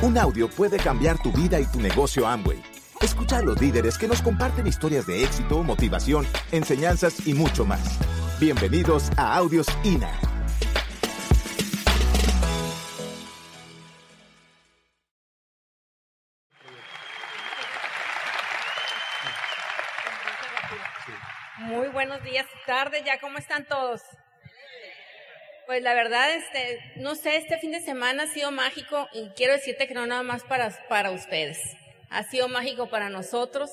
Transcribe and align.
Un 0.00 0.16
audio 0.16 0.48
puede 0.48 0.76
cambiar 0.76 1.20
tu 1.20 1.32
vida 1.32 1.58
y 1.58 1.66
tu 1.66 1.80
negocio 1.80 2.24
Amway. 2.24 2.62
Escucha 3.00 3.38
a 3.38 3.42
los 3.42 3.60
líderes 3.60 3.98
que 3.98 4.06
nos 4.06 4.22
comparten 4.22 4.64
historias 4.64 5.08
de 5.08 5.24
éxito, 5.24 5.64
motivación, 5.64 6.24
enseñanzas 6.52 7.26
y 7.26 7.34
mucho 7.34 7.64
más. 7.64 7.98
Bienvenidos 8.38 9.10
a 9.16 9.34
Audios 9.34 9.66
INA. 9.82 10.08
Muy 21.58 21.88
buenos 21.88 22.22
días, 22.22 22.46
tarde 22.66 23.02
ya, 23.04 23.18
¿cómo 23.18 23.38
están 23.38 23.66
todos? 23.66 24.00
Pues 25.68 25.82
la 25.82 25.92
verdad, 25.92 26.34
este, 26.34 26.80
no 26.96 27.14
sé, 27.14 27.36
este 27.36 27.58
fin 27.58 27.72
de 27.72 27.80
semana 27.80 28.22
ha 28.22 28.26
sido 28.26 28.50
mágico 28.50 29.06
y 29.12 29.28
quiero 29.36 29.52
decirte 29.52 29.86
que 29.86 29.92
no 29.92 30.06
nada 30.06 30.22
más 30.22 30.42
para, 30.42 30.70
para 30.88 31.10
ustedes. 31.10 31.58
Ha 32.08 32.22
sido 32.22 32.48
mágico 32.48 32.88
para 32.88 33.10
nosotros. 33.10 33.68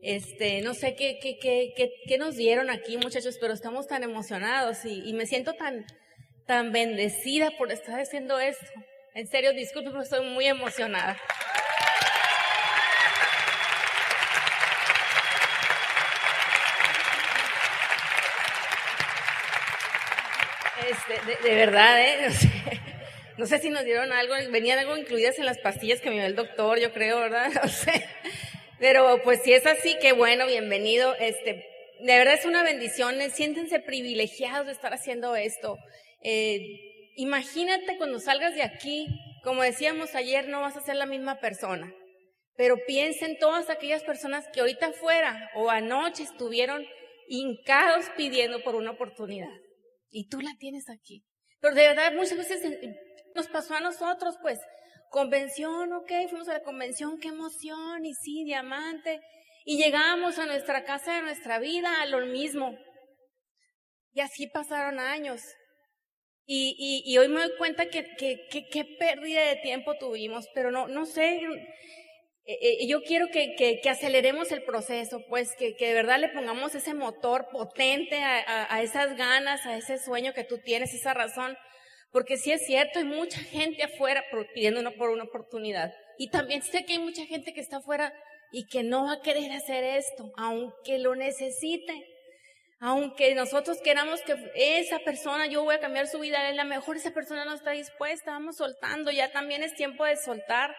Este, 0.00 0.62
no 0.62 0.72
sé 0.72 0.94
qué, 0.94 1.18
qué, 1.20 1.36
qué, 1.38 1.92
qué, 2.08 2.16
nos 2.16 2.36
dieron 2.36 2.70
aquí, 2.70 2.96
muchachos, 2.96 3.36
pero 3.38 3.52
estamos 3.52 3.86
tan 3.86 4.02
emocionados 4.02 4.86
y, 4.86 5.06
y, 5.06 5.12
me 5.12 5.26
siento 5.26 5.52
tan, 5.52 5.84
tan 6.46 6.72
bendecida 6.72 7.50
por 7.58 7.70
estar 7.70 8.00
haciendo 8.00 8.38
esto. 8.40 8.64
En 9.14 9.26
serio, 9.26 9.52
disculpe, 9.52 9.90
pero 9.90 10.04
estoy 10.04 10.24
muy 10.30 10.46
emocionada. 10.46 11.18
De, 21.08 21.54
verdad, 21.54 22.00
¿eh? 22.00 22.28
No 23.38 23.44
sé, 23.44 23.58
si 23.58 23.68
nos 23.68 23.84
dieron 23.84 24.12
algo, 24.12 24.34
venían 24.50 24.78
algo 24.78 24.96
incluidas 24.96 25.38
en 25.38 25.44
las 25.44 25.58
pastillas 25.58 26.00
que 26.00 26.08
me 26.08 26.16
dio 26.16 26.24
el 26.24 26.36
doctor, 26.36 26.80
yo 26.80 26.92
creo, 26.92 27.20
¿verdad? 27.20 27.50
No 27.62 27.68
sé. 27.68 28.06
Pero 28.78 29.20
pues 29.22 29.42
si 29.42 29.52
es 29.52 29.66
así, 29.66 29.96
qué 30.00 30.12
bueno, 30.12 30.46
bienvenido. 30.46 31.14
Este, 31.16 31.66
de 32.00 32.18
verdad 32.18 32.34
es 32.34 32.46
una 32.46 32.62
bendición, 32.62 33.20
eh, 33.20 33.30
siéntense 33.30 33.78
privilegiados 33.78 34.66
de 34.66 34.72
estar 34.72 34.92
haciendo 34.92 35.36
esto. 35.36 35.76
Eh, 36.22 36.60
imagínate 37.16 37.98
cuando 37.98 38.18
salgas 38.18 38.54
de 38.54 38.62
aquí, 38.62 39.06
como 39.42 39.62
decíamos 39.62 40.14
ayer, 40.14 40.48
no 40.48 40.62
vas 40.62 40.76
a 40.76 40.82
ser 40.82 40.96
la 40.96 41.06
misma 41.06 41.38
persona. 41.38 41.92
Pero 42.56 42.76
piensa 42.86 43.26
en 43.26 43.38
todas 43.38 43.68
aquellas 43.68 44.02
personas 44.02 44.46
que 44.52 44.60
ahorita 44.60 44.92
fuera 44.92 45.50
o 45.54 45.70
anoche 45.70 46.22
estuvieron 46.22 46.86
hincados 47.28 48.06
pidiendo 48.16 48.62
por 48.62 48.74
una 48.74 48.92
oportunidad. 48.92 49.50
Y 50.10 50.28
tú 50.28 50.40
la 50.40 50.54
tienes 50.58 50.88
aquí. 50.88 51.24
Pero 51.60 51.74
de 51.74 51.88
verdad, 51.88 52.12
muchas 52.12 52.38
veces 52.38 52.62
nos 53.34 53.48
pasó 53.48 53.74
a 53.74 53.80
nosotros, 53.80 54.36
pues, 54.40 54.58
convención, 55.10 55.92
ok, 55.92 56.10
fuimos 56.28 56.48
a 56.48 56.54
la 56.54 56.62
convención, 56.62 57.18
qué 57.18 57.28
emoción, 57.28 58.04
y 58.04 58.14
sí, 58.14 58.44
diamante. 58.44 59.20
Y 59.64 59.78
llegamos 59.78 60.38
a 60.38 60.46
nuestra 60.46 60.84
casa 60.84 61.16
de 61.16 61.22
nuestra 61.22 61.58
vida 61.58 62.00
a 62.00 62.06
lo 62.06 62.24
mismo. 62.26 62.76
Y 64.12 64.20
así 64.20 64.46
pasaron 64.46 64.98
años. 65.00 65.42
Y, 66.48 67.02
y, 67.04 67.18
hoy 67.18 67.28
me 67.28 67.40
doy 67.40 67.56
cuenta 67.58 67.86
que, 67.86 68.04
que, 68.16 68.46
que, 68.48 68.84
pérdida 69.00 69.44
de 69.46 69.56
tiempo 69.56 69.98
tuvimos, 69.98 70.46
pero 70.54 70.70
no, 70.70 70.86
no 70.86 71.04
sé, 71.04 71.40
eh, 72.48 72.86
yo 72.86 73.02
quiero 73.02 73.26
que, 73.28 73.56
que, 73.56 73.80
que, 73.80 73.90
aceleremos 73.90 74.52
el 74.52 74.62
proceso, 74.62 75.20
pues 75.28 75.56
que, 75.56 75.74
que, 75.74 75.88
de 75.88 75.94
verdad 75.94 76.20
le 76.20 76.28
pongamos 76.28 76.74
ese 76.76 76.94
motor 76.94 77.48
potente 77.50 78.22
a, 78.22 78.38
a, 78.38 78.74
a, 78.76 78.82
esas 78.82 79.16
ganas, 79.16 79.66
a 79.66 79.76
ese 79.76 79.98
sueño 79.98 80.32
que 80.32 80.44
tú 80.44 80.58
tienes, 80.58 80.94
esa 80.94 81.12
razón, 81.12 81.56
porque 82.12 82.36
sí 82.36 82.52
es 82.52 82.64
cierto, 82.64 83.00
hay 83.00 83.04
mucha 83.04 83.40
gente 83.40 83.82
afuera 83.82 84.24
pidiendo 84.54 84.94
por 84.94 85.10
una 85.10 85.24
oportunidad. 85.24 85.92
Y 86.18 86.30
también 86.30 86.62
sé 86.62 86.84
que 86.84 86.94
hay 86.94 86.98
mucha 87.00 87.26
gente 87.26 87.52
que 87.52 87.60
está 87.60 87.78
afuera 87.78 88.12
y 88.52 88.66
que 88.68 88.82
no 88.82 89.04
va 89.04 89.14
a 89.14 89.20
querer 89.20 89.50
hacer 89.52 89.82
esto, 89.82 90.30
aunque 90.36 90.98
lo 90.98 91.14
necesite. 91.14 91.92
Aunque 92.78 93.34
nosotros 93.34 93.78
queramos 93.82 94.20
que 94.20 94.36
esa 94.54 94.98
persona, 94.98 95.46
yo 95.46 95.64
voy 95.64 95.74
a 95.74 95.80
cambiar 95.80 96.08
su 96.08 96.18
vida, 96.20 96.46
a 96.46 96.52
la 96.52 96.64
mejor 96.64 96.96
esa 96.96 97.10
persona 97.10 97.44
no 97.44 97.54
está 97.54 97.70
dispuesta, 97.70 98.32
vamos 98.32 98.56
soltando, 98.56 99.10
ya 99.10 99.32
también 99.32 99.62
es 99.62 99.74
tiempo 99.74 100.04
de 100.04 100.16
soltar 100.16 100.76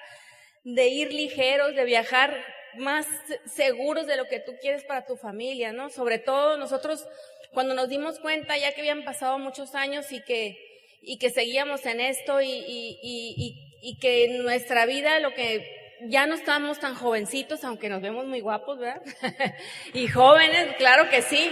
de 0.76 0.90
ir 0.90 1.14
ligeros, 1.14 1.76
de 1.76 1.86
viajar 1.86 2.44
más 2.76 3.08
seguros 3.46 4.06
de 4.06 4.18
lo 4.18 4.26
que 4.26 4.42
tú 4.42 4.58
quieres 4.60 4.84
para 4.84 5.06
tu 5.06 5.16
familia, 5.16 5.72
¿no? 5.72 5.90
Sobre 5.90 6.20
todo 6.20 6.58
nosotros 6.58 7.08
cuando 7.54 7.74
nos 7.74 7.88
dimos 7.88 8.20
cuenta 8.20 8.58
ya 8.58 8.74
que 8.74 8.82
habían 8.82 9.06
pasado 9.06 9.40
muchos 9.40 9.76
años 9.76 10.12
y 10.12 10.22
que, 10.22 10.58
y 11.02 11.20
que 11.20 11.30
seguíamos 11.30 11.86
en 11.86 12.02
esto 12.02 12.42
y, 12.42 12.50
y, 12.52 13.00
y, 13.02 13.80
y 13.82 14.00
que 14.00 14.26
en 14.26 14.44
nuestra 14.44 14.86
vida 14.86 15.22
lo 15.22 15.34
que 15.34 15.96
ya 16.02 16.28
no 16.28 16.36
estábamos 16.36 16.80
tan 16.80 16.96
jovencitos, 16.96 17.64
aunque 17.64 17.88
nos 17.88 18.02
vemos 18.02 18.26
muy 18.26 18.42
guapos, 18.42 18.78
¿verdad? 18.78 19.02
y 19.94 20.10
jóvenes, 20.10 20.76
claro 20.76 21.10
que 21.10 21.22
sí. 21.22 21.50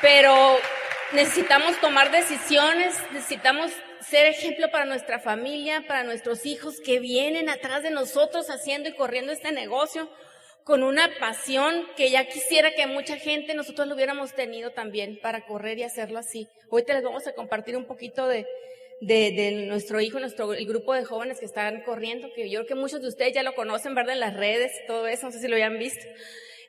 Pero 0.00 0.56
necesitamos 1.12 1.78
tomar 1.80 2.10
decisiones, 2.10 2.96
necesitamos 3.12 3.70
ser 4.08 4.26
ejemplo 4.26 4.70
para 4.70 4.84
nuestra 4.84 5.18
familia, 5.18 5.84
para 5.86 6.02
nuestros 6.04 6.46
hijos 6.46 6.80
que 6.80 6.98
vienen 6.98 7.48
atrás 7.48 7.82
de 7.82 7.90
nosotros 7.90 8.48
haciendo 8.48 8.88
y 8.88 8.94
corriendo 8.94 9.32
este 9.32 9.52
negocio 9.52 10.08
con 10.64 10.82
una 10.82 11.10
pasión 11.18 11.86
que 11.96 12.10
ya 12.10 12.26
quisiera 12.26 12.74
que 12.74 12.86
mucha 12.86 13.16
gente 13.16 13.54
nosotros 13.54 13.88
lo 13.88 13.94
hubiéramos 13.94 14.34
tenido 14.34 14.70
también 14.70 15.18
para 15.22 15.46
correr 15.46 15.78
y 15.78 15.82
hacerlo 15.82 16.18
así. 16.18 16.46
Hoy 16.68 16.84
te 16.84 16.92
les 16.92 17.02
vamos 17.02 17.26
a 17.26 17.32
compartir 17.32 17.76
un 17.76 17.86
poquito 17.86 18.26
de, 18.26 18.46
de, 19.00 19.30
de 19.32 19.66
nuestro 19.66 20.00
hijo, 20.00 20.20
nuestro, 20.20 20.52
el 20.52 20.66
grupo 20.66 20.92
de 20.94 21.04
jóvenes 21.04 21.38
que 21.38 21.46
están 21.46 21.82
corriendo, 21.82 22.28
que 22.34 22.50
yo 22.50 22.60
creo 22.60 22.66
que 22.66 22.74
muchos 22.74 23.00
de 23.00 23.08
ustedes 23.08 23.32
ya 23.32 23.42
lo 23.42 23.54
conocen, 23.54 23.94
¿verdad? 23.94 24.14
En 24.14 24.20
las 24.20 24.36
redes, 24.36 24.72
todo 24.86 25.06
eso, 25.06 25.26
no 25.26 25.32
sé 25.32 25.40
si 25.40 25.48
lo 25.48 25.56
hayan 25.56 25.78
visto. 25.78 26.04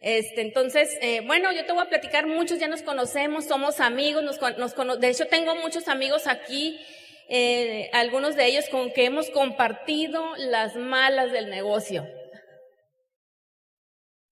Este, 0.02 0.42
entonces, 0.42 0.98
eh, 1.02 1.22
bueno, 1.26 1.52
yo 1.52 1.66
te 1.66 1.74
voy 1.74 1.82
a 1.82 1.90
platicar, 1.90 2.26
muchos 2.26 2.58
ya 2.58 2.70
nos 2.70 2.84
conocemos, 2.84 3.46
somos 3.46 3.82
amigos, 3.82 4.24
nos, 4.24 4.40
nos, 4.58 5.00
de 5.00 5.10
hecho 5.10 5.28
tengo 5.28 5.56
muchos 5.56 5.90
amigos 5.90 6.26
aquí 6.28 6.80
eh, 7.30 7.90
algunos 7.94 8.36
de 8.36 8.46
ellos 8.48 8.68
con 8.70 8.92
que 8.92 9.06
hemos 9.06 9.30
compartido 9.30 10.36
las 10.38 10.76
malas 10.76 11.32
del 11.32 11.50
negocio. 11.50 12.08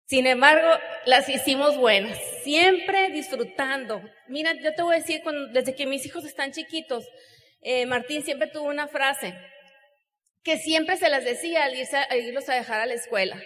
Sin 0.07 0.27
embargo, 0.27 0.69
las 1.05 1.29
hicimos 1.29 1.77
buenas, 1.77 2.19
siempre 2.43 3.11
disfrutando. 3.11 4.01
Mira, 4.29 4.55
yo 4.63 4.73
te 4.73 4.83
voy 4.83 4.95
a 4.95 4.99
decir, 5.01 5.21
cuando, 5.23 5.49
desde 5.49 5.75
que 5.75 5.87
mis 5.87 6.07
hijos 6.07 6.25
están 6.25 6.53
chiquitos, 6.53 7.05
eh, 7.61 7.87
Martín 7.87 8.23
siempre 8.23 8.49
tuvo 8.49 8.69
una 8.69 8.87
frase 8.87 9.35
que 10.45 10.59
siempre 10.59 10.97
se 10.97 11.09
las 11.09 11.25
decía 11.25 11.65
al, 11.65 11.77
irse, 11.77 11.97
al 11.97 12.21
irlos 12.21 12.49
a 12.49 12.55
dejar 12.55 12.81
a 12.81 12.87
la 12.87 12.95
escuela. 12.95 13.37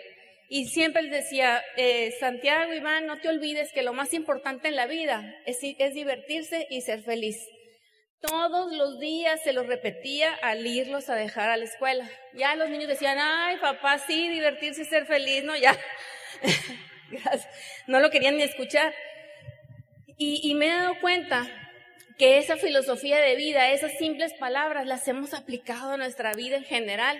Y 0.51 0.67
siempre 0.67 1.03
les 1.03 1.13
decía, 1.13 1.63
eh, 1.77 2.13
Santiago, 2.21 2.75
Iván, 2.75 3.07
no 3.07 3.19
te 3.21 3.29
olvides 3.29 3.73
que 3.73 3.83
lo 3.83 3.95
más 3.95 4.13
importante 4.13 4.69
en 4.69 4.77
la 4.77 4.87
vida 4.87 5.35
es, 5.47 5.59
es 5.63 5.95
divertirse 5.95 6.67
y 6.69 6.83
ser 6.83 7.03
feliz. 7.03 7.39
Todos 8.21 8.73
los 8.73 9.01
días 9.01 9.41
se 9.43 9.55
los 9.55 9.67
repetía 9.67 10.35
al 10.43 10.67
irlos 10.67 11.09
a 11.09 11.15
dejar 11.15 11.49
a 11.49 11.57
la 11.57 11.65
escuela. 11.65 12.09
Ya 12.35 12.55
los 12.55 12.69
niños 12.69 12.89
decían, 12.89 13.19
ay, 13.19 13.57
papá, 13.57 13.99
sí, 13.99 14.29
divertirse 14.29 14.85
ser 14.85 15.07
feliz, 15.07 15.43
no, 15.43 15.57
ya. 15.57 15.75
no 17.87 17.99
lo 18.01 18.11
querían 18.11 18.37
ni 18.37 18.43
escuchar. 18.43 18.95
Y, 20.23 20.55
me 20.55 20.67
he 20.67 20.69
dado 20.69 21.01
cuenta 21.01 21.49
que 22.19 22.37
esa 22.37 22.59
filosofía 22.59 23.19
de 23.19 23.37
vida, 23.37 23.71
esas 23.71 23.97
simples 23.97 24.35
palabras, 24.35 24.87
las 24.87 25.09
hemos 25.09 25.33
aplicado 25.33 25.93
a 25.93 25.97
nuestra 25.97 26.35
vida 26.35 26.59
en 26.59 26.65
general. 26.65 27.19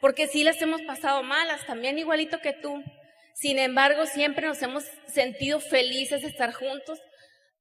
Porque 0.00 0.26
sí 0.26 0.42
las 0.42 0.60
hemos 0.60 0.82
pasado 0.82 1.22
malas, 1.22 1.64
también 1.64 1.96
igualito 1.96 2.40
que 2.40 2.52
tú. 2.52 2.82
Sin 3.34 3.60
embargo, 3.60 4.06
siempre 4.06 4.48
nos 4.48 4.60
hemos 4.62 4.84
sentido 5.06 5.60
felices 5.60 6.24
estar 6.24 6.52
juntos, 6.52 7.00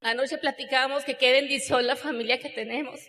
Anoche 0.04 0.38
platicábamos 0.38 1.06
que 1.06 1.16
qué 1.16 1.32
bendición 1.32 1.88
la 1.88 1.96
familia 1.96 2.40
que 2.40 2.50
tenemos. 2.50 3.00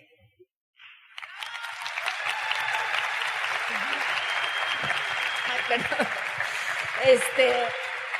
Este, 7.05 7.53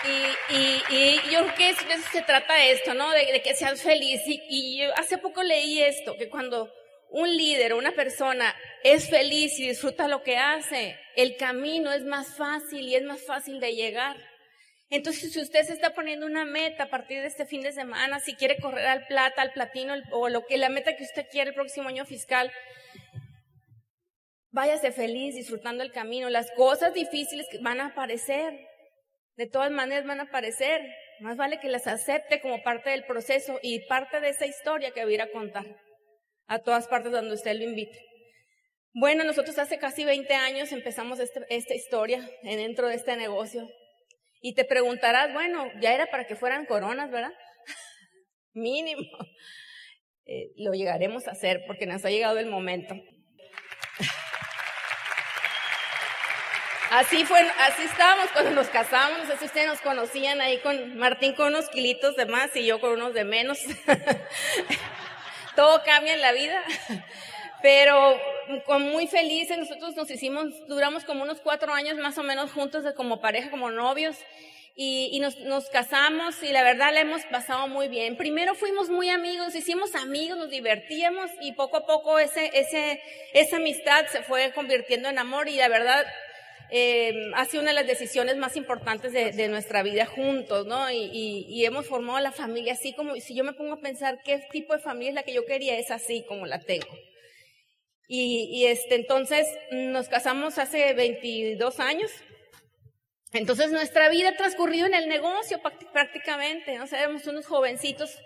y, 0.03 0.55
y, 0.55 0.83
y, 0.89 1.31
yo 1.31 1.43
creo 1.43 1.55
que 1.55 1.63
de 1.85 1.93
eso 1.93 2.09
se 2.11 2.21
trata 2.21 2.65
esto, 2.65 2.93
¿no? 2.93 3.09
De, 3.11 3.31
de 3.31 3.41
que 3.41 3.55
seas 3.55 3.81
feliz. 3.81 4.21
Y, 4.27 4.41
y 4.49 4.79
yo 4.79 4.89
hace 4.97 5.17
poco 5.17 5.41
leí 5.41 5.81
esto, 5.81 6.17
que 6.17 6.29
cuando 6.29 6.71
un 7.09 7.35
líder 7.35 7.73
o 7.73 7.77
una 7.77 7.93
persona 7.93 8.53
es 8.83 9.09
feliz 9.09 9.57
y 9.59 9.69
disfruta 9.69 10.07
lo 10.07 10.21
que 10.21 10.37
hace, 10.37 10.99
el 11.15 11.37
camino 11.37 11.91
es 11.93 12.03
más 12.03 12.35
fácil 12.35 12.81
y 12.81 12.95
es 12.95 13.03
más 13.03 13.25
fácil 13.25 13.59
de 13.59 13.73
llegar. 13.73 14.17
Entonces, 14.95 15.33
si 15.33 15.41
usted 15.41 15.63
se 15.63 15.73
está 15.73 15.93
poniendo 15.93 16.25
una 16.25 16.45
meta 16.45 16.83
a 16.83 16.89
partir 16.89 17.19
de 17.19 17.27
este 17.27 17.45
fin 17.45 17.59
de 17.59 17.73
semana, 17.73 18.21
si 18.21 18.33
quiere 18.33 18.57
correr 18.61 18.85
al 18.85 19.05
plata, 19.07 19.41
al 19.41 19.51
platino, 19.51 19.93
o 20.11 20.29
lo 20.29 20.45
que 20.45 20.57
la 20.57 20.69
meta 20.69 20.95
que 20.95 21.03
usted 21.03 21.27
quiere 21.29 21.49
el 21.49 21.53
próximo 21.53 21.89
año 21.89 22.05
fiscal, 22.05 22.49
váyase 24.51 24.93
feliz, 24.93 25.35
disfrutando 25.35 25.83
el 25.83 25.91
camino. 25.91 26.29
Las 26.29 26.49
cosas 26.51 26.93
difíciles 26.93 27.45
van 27.61 27.81
a 27.81 27.87
aparecer, 27.87 28.57
de 29.35 29.47
todas 29.47 29.69
maneras 29.69 30.05
van 30.05 30.21
a 30.21 30.23
aparecer. 30.23 30.79
Más 31.19 31.35
vale 31.35 31.59
que 31.59 31.67
las 31.67 31.87
acepte 31.87 32.39
como 32.39 32.63
parte 32.63 32.91
del 32.91 33.05
proceso 33.05 33.59
y 33.61 33.85
parte 33.87 34.21
de 34.21 34.29
esa 34.29 34.45
historia 34.45 34.91
que 34.91 35.03
voy 35.03 35.13
a 35.13 35.15
ir 35.15 35.21
a 35.23 35.31
contar 35.31 35.65
a 36.47 36.59
todas 36.59 36.87
partes 36.87 37.11
donde 37.11 37.33
usted 37.33 37.53
lo 37.57 37.65
invite. 37.65 37.99
Bueno, 38.93 39.25
nosotros 39.25 39.59
hace 39.59 39.77
casi 39.77 40.05
20 40.05 40.33
años 40.35 40.71
empezamos 40.71 41.19
este, 41.19 41.41
esta 41.49 41.73
historia 41.73 42.29
dentro 42.43 42.87
de 42.87 42.95
este 42.95 43.17
negocio. 43.17 43.67
Y 44.45 44.53
te 44.53 44.63
preguntarás, 44.63 45.33
bueno, 45.33 45.71
ya 45.81 45.95
era 45.95 46.05
para 46.05 46.27
que 46.27 46.35
fueran 46.35 46.67
coronas, 46.67 47.09
¿verdad? 47.09 47.33
Mínimo. 48.53 49.01
Eh, 50.27 50.51
lo 50.57 50.73
llegaremos 50.73 51.27
a 51.27 51.31
hacer 51.31 51.63
porque 51.65 51.87
nos 51.87 52.05
ha 52.05 52.11
llegado 52.11 52.37
el 52.37 52.45
momento. 52.45 52.93
Así 56.91 57.25
fue, 57.25 57.41
así 57.41 57.81
estábamos 57.81 58.29
cuando 58.31 58.51
nos 58.51 58.67
casamos, 58.67 59.17
no 59.17 59.25
sé 59.25 59.37
si 59.37 59.45
ustedes 59.45 59.67
nos 59.67 59.81
conocían 59.81 60.39
ahí 60.39 60.59
con 60.59 60.95
Martín 60.95 61.33
con 61.33 61.47
unos 61.47 61.67
kilitos 61.69 62.15
de 62.15 62.27
más 62.27 62.55
y 62.55 62.67
yo 62.67 62.79
con 62.79 62.91
unos 62.91 63.15
de 63.15 63.23
menos. 63.23 63.57
Todo 65.55 65.81
cambia 65.83 66.13
en 66.13 66.21
la 66.21 66.33
vida. 66.33 66.63
Pero 67.63 68.21
muy 68.79 69.07
felices, 69.07 69.57
nosotros 69.57 69.95
nos 69.95 70.09
hicimos, 70.09 70.67
duramos 70.67 71.03
como 71.03 71.23
unos 71.23 71.41
cuatro 71.41 71.73
años 71.73 71.97
más 71.97 72.17
o 72.17 72.23
menos 72.23 72.51
juntos 72.51 72.83
de 72.83 72.93
como 72.93 73.21
pareja, 73.21 73.49
como 73.49 73.71
novios, 73.71 74.17
y, 74.77 75.09
y 75.13 75.19
nos, 75.19 75.39
nos, 75.39 75.69
casamos 75.69 76.43
y 76.43 76.51
la 76.51 76.61
verdad 76.61 76.93
la 76.93 76.99
hemos 76.99 77.23
pasado 77.25 77.67
muy 77.69 77.87
bien. 77.87 78.17
Primero 78.17 78.55
fuimos 78.55 78.89
muy 78.89 79.09
amigos, 79.09 79.55
hicimos 79.55 79.95
amigos, 79.95 80.37
nos 80.37 80.49
divertíamos 80.49 81.31
y 81.41 81.53
poco 81.53 81.77
a 81.77 81.85
poco 81.85 82.19
ese, 82.19 82.51
ese, 82.53 83.01
esa 83.33 83.55
amistad 83.55 84.05
se 84.07 84.21
fue 84.23 84.51
convirtiendo 84.53 85.07
en 85.07 85.17
amor 85.17 85.47
y 85.47 85.55
la 85.55 85.69
verdad 85.69 86.05
eh, 86.71 87.31
ha 87.35 87.45
sido 87.45 87.61
una 87.61 87.71
de 87.71 87.75
las 87.75 87.87
decisiones 87.87 88.35
más 88.35 88.57
importantes 88.57 89.13
de, 89.13 89.31
de 89.31 89.47
nuestra 89.47 89.81
vida 89.81 90.05
juntos, 90.05 90.65
¿no? 90.65 90.91
Y, 90.91 91.09
y, 91.13 91.45
y, 91.47 91.65
hemos 91.65 91.87
formado 91.87 92.19
la 92.19 92.31
familia 92.31 92.73
así 92.73 92.93
como, 92.93 93.15
si 93.15 93.33
yo 93.33 93.43
me 93.43 93.53
pongo 93.53 93.73
a 93.73 93.79
pensar 93.79 94.19
qué 94.25 94.39
tipo 94.51 94.73
de 94.73 94.79
familia 94.79 95.09
es 95.09 95.15
la 95.15 95.23
que 95.23 95.33
yo 95.33 95.45
quería, 95.45 95.77
es 95.77 95.91
así 95.91 96.25
como 96.27 96.45
la 96.47 96.59
tengo. 96.59 96.87
Y, 98.07 98.65
este, 98.67 98.95
entonces 98.95 99.47
nos 99.71 100.07
casamos 100.09 100.57
hace 100.57 100.93
22 100.93 101.79
años. 101.79 102.11
Entonces 103.33 103.71
nuestra 103.71 104.09
vida 104.09 104.29
ha 104.29 104.37
transcurrido 104.37 104.85
en 104.85 104.93
el 104.93 105.09
negocio 105.09 105.59
prácticamente, 105.91 106.77
¿no? 106.77 106.85
O 106.85 107.29
unos 107.29 107.47
jovencitos, 107.47 108.17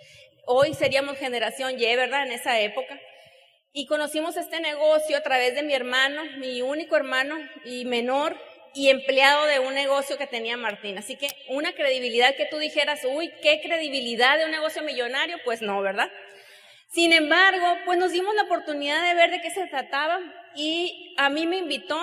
hoy 0.45 0.73
seríamos 0.73 1.17
generación 1.17 1.79
Y, 1.79 1.95
¿verdad? 1.95 2.25
En 2.25 2.33
esa 2.33 2.59
época. 2.59 2.99
Y 3.71 3.85
conocimos 3.85 4.35
este 4.35 4.59
negocio 4.59 5.17
a 5.17 5.21
través 5.21 5.55
de 5.55 5.63
mi 5.63 5.73
hermano, 5.73 6.23
mi 6.37 6.61
único 6.61 6.95
hermano 6.95 7.35
y 7.65 7.85
menor 7.85 8.35
y 8.73 8.89
empleado 8.89 9.45
de 9.45 9.59
un 9.59 9.73
negocio 9.73 10.17
que 10.17 10.27
tenía 10.27 10.57
Martín. 10.57 10.97
Así 10.97 11.15
que 11.15 11.27
una 11.47 11.73
credibilidad 11.73 12.35
que 12.35 12.45
tú 12.45 12.57
dijeras, 12.57 13.01
uy, 13.05 13.31
qué 13.41 13.61
credibilidad 13.61 14.37
de 14.37 14.45
un 14.45 14.51
negocio 14.51 14.83
millonario, 14.83 15.37
pues 15.43 15.61
no, 15.61 15.81
¿verdad? 15.81 16.11
Sin 16.89 17.13
embargo, 17.13 17.77
pues 17.85 17.99
nos 17.99 18.11
dimos 18.11 18.33
la 18.33 18.43
oportunidad 18.43 19.07
de 19.07 19.13
ver 19.13 19.29
de 19.29 19.41
qué 19.41 19.51
se 19.51 19.67
trataba 19.67 20.19
y 20.55 21.13
a 21.17 21.29
mí 21.29 21.45
me 21.45 21.57
invitó 21.57 21.97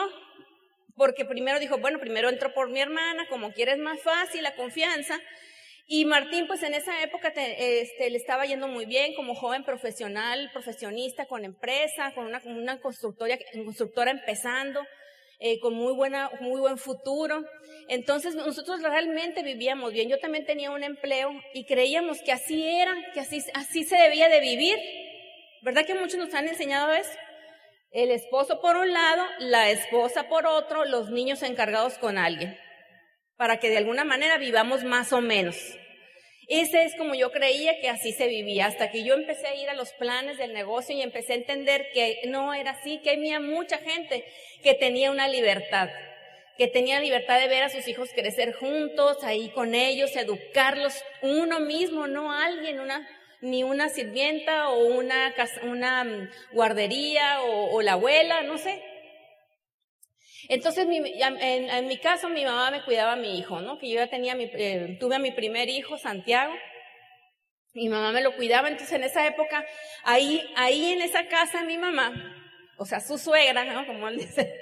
porque 0.94 1.24
primero 1.24 1.58
dijo, 1.58 1.78
bueno, 1.78 1.98
primero 1.98 2.28
entro 2.28 2.54
por 2.54 2.70
mi 2.70 2.80
hermana, 2.80 3.26
como 3.28 3.52
quieres 3.52 3.78
más 3.78 4.00
fácil, 4.00 4.42
la 4.42 4.54
confianza. 4.54 5.20
Y 5.88 6.04
Martín, 6.04 6.46
pues 6.46 6.62
en 6.62 6.74
esa 6.74 7.02
época 7.02 7.32
este, 7.36 8.10
le 8.10 8.16
estaba 8.16 8.46
yendo 8.46 8.66
muy 8.68 8.86
bien 8.86 9.14
como 9.14 9.34
joven 9.34 9.64
profesional, 9.64 10.50
profesionista, 10.52 11.26
con 11.26 11.44
empresa, 11.44 12.12
con 12.14 12.26
una, 12.26 12.40
una 12.44 12.80
constructora, 12.80 13.36
constructora 13.64 14.10
empezando, 14.12 14.84
eh, 15.38 15.58
con 15.60 15.74
muy 15.74 15.92
buena, 15.94 16.30
muy 16.40 16.60
buen 16.60 16.78
futuro. 16.78 17.44
Entonces 17.88 18.34
nosotros 18.34 18.82
realmente 18.82 19.42
vivíamos 19.42 19.92
bien. 19.92 20.08
Yo 20.08 20.18
también 20.18 20.46
tenía 20.46 20.70
un 20.70 20.82
empleo 20.82 21.30
y 21.54 21.66
creíamos 21.66 22.20
que 22.22 22.32
así 22.32 22.66
era, 22.66 22.94
que 23.14 23.20
así, 23.20 23.42
así 23.54 23.84
se 23.84 23.96
debía 23.96 24.28
de 24.28 24.40
vivir. 24.40 24.78
¿Verdad 25.62 25.84
que 25.86 25.94
muchos 25.94 26.18
nos 26.18 26.32
han 26.34 26.48
enseñado 26.48 26.92
eso? 26.92 27.10
El 27.90 28.10
esposo 28.10 28.60
por 28.60 28.76
un 28.76 28.92
lado, 28.92 29.24
la 29.38 29.70
esposa 29.70 30.28
por 30.28 30.46
otro, 30.46 30.84
los 30.84 31.10
niños 31.10 31.42
encargados 31.42 31.98
con 31.98 32.18
alguien, 32.18 32.58
para 33.36 33.58
que 33.58 33.70
de 33.70 33.78
alguna 33.78 34.04
manera 34.04 34.38
vivamos 34.38 34.84
más 34.84 35.12
o 35.12 35.20
menos. 35.20 35.56
Ese 36.48 36.84
es 36.84 36.94
como 36.94 37.16
yo 37.16 37.32
creía 37.32 37.80
que 37.80 37.88
así 37.88 38.12
se 38.12 38.28
vivía, 38.28 38.66
hasta 38.66 38.90
que 38.90 39.02
yo 39.02 39.14
empecé 39.14 39.48
a 39.48 39.54
ir 39.56 39.68
a 39.68 39.74
los 39.74 39.92
planes 39.94 40.38
del 40.38 40.52
negocio 40.52 40.94
y 40.94 41.02
empecé 41.02 41.32
a 41.32 41.36
entender 41.36 41.88
que 41.92 42.20
no 42.28 42.54
era 42.54 42.70
así, 42.72 42.98
que 42.98 43.10
había 43.10 43.40
mucha 43.40 43.78
gente 43.78 44.24
que 44.62 44.74
tenía 44.74 45.10
una 45.10 45.26
libertad, 45.26 45.88
que 46.56 46.68
tenía 46.68 47.00
libertad 47.00 47.40
de 47.40 47.48
ver 47.48 47.64
a 47.64 47.68
sus 47.68 47.88
hijos 47.88 48.10
crecer 48.14 48.52
juntos, 48.54 49.24
ahí 49.24 49.48
con 49.50 49.74
ellos, 49.74 50.14
educarlos 50.14 50.94
uno 51.20 51.58
mismo, 51.58 52.06
no 52.06 52.32
alguien, 52.32 52.78
una, 52.78 53.08
ni 53.40 53.64
una 53.64 53.88
sirvienta 53.88 54.68
o 54.68 54.86
una, 54.86 55.34
una 55.64 56.04
mm, 56.04 56.30
guardería 56.52 57.42
o, 57.42 57.74
o 57.74 57.82
la 57.82 57.94
abuela, 57.94 58.42
no 58.42 58.56
sé, 58.56 58.80
entonces, 60.48 60.86
en, 60.88 61.86
mi 61.88 61.98
caso, 61.98 62.28
mi 62.28 62.44
mamá 62.44 62.70
me 62.70 62.84
cuidaba 62.84 63.12
a 63.12 63.16
mi 63.16 63.38
hijo, 63.38 63.60
¿no? 63.60 63.78
Que 63.78 63.88
yo 63.88 63.96
ya 63.96 64.08
tenía, 64.08 64.34
mi, 64.34 64.50
eh, 64.52 64.96
tuve 65.00 65.16
a 65.16 65.18
mi 65.18 65.32
primer 65.32 65.68
hijo, 65.68 65.98
Santiago. 65.98 66.54
Mi 67.74 67.88
mamá 67.88 68.12
me 68.12 68.22
lo 68.22 68.34
cuidaba, 68.36 68.68
entonces 68.68 68.94
en 68.94 69.04
esa 69.04 69.26
época, 69.26 69.64
ahí, 70.04 70.42
ahí 70.56 70.92
en 70.92 71.02
esa 71.02 71.26
casa, 71.28 71.62
mi 71.62 71.76
mamá, 71.76 72.14
o 72.78 72.86
sea, 72.86 73.00
su 73.00 73.18
suegra, 73.18 73.64
¿no? 73.64 73.86
Como 73.86 74.08
él 74.08 74.18
dice, 74.18 74.54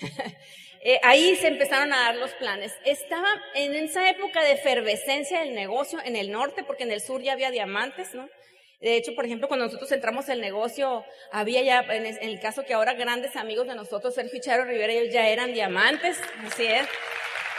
eh, 0.82 1.00
ahí 1.02 1.36
se 1.36 1.48
empezaron 1.48 1.92
a 1.92 2.04
dar 2.04 2.16
los 2.16 2.32
planes. 2.34 2.72
Estaba 2.84 3.28
en 3.54 3.74
esa 3.74 4.08
época 4.08 4.42
de 4.42 4.52
efervescencia 4.52 5.40
del 5.40 5.54
negocio 5.54 5.98
en 6.04 6.16
el 6.16 6.30
norte, 6.30 6.64
porque 6.64 6.84
en 6.84 6.92
el 6.92 7.00
sur 7.00 7.22
ya 7.22 7.32
había 7.32 7.50
diamantes, 7.50 8.14
¿no? 8.14 8.28
De 8.80 8.96
hecho, 8.96 9.14
por 9.16 9.24
ejemplo, 9.24 9.48
cuando 9.48 9.66
nosotros 9.66 9.90
entramos 9.90 10.28
el 10.28 10.40
negocio, 10.40 11.04
había 11.32 11.62
ya, 11.62 11.80
en 11.80 12.06
el 12.06 12.40
caso 12.40 12.64
que 12.64 12.74
ahora 12.74 12.94
grandes 12.94 13.34
amigos 13.34 13.66
de 13.66 13.74
nosotros, 13.74 14.14
Sergio 14.14 14.38
y 14.38 14.40
Charo 14.40 14.64
Rivera, 14.64 14.92
ellos 14.92 15.12
ya 15.12 15.28
eran 15.28 15.52
diamantes, 15.52 16.20
así 16.46 16.64
es. 16.64 16.86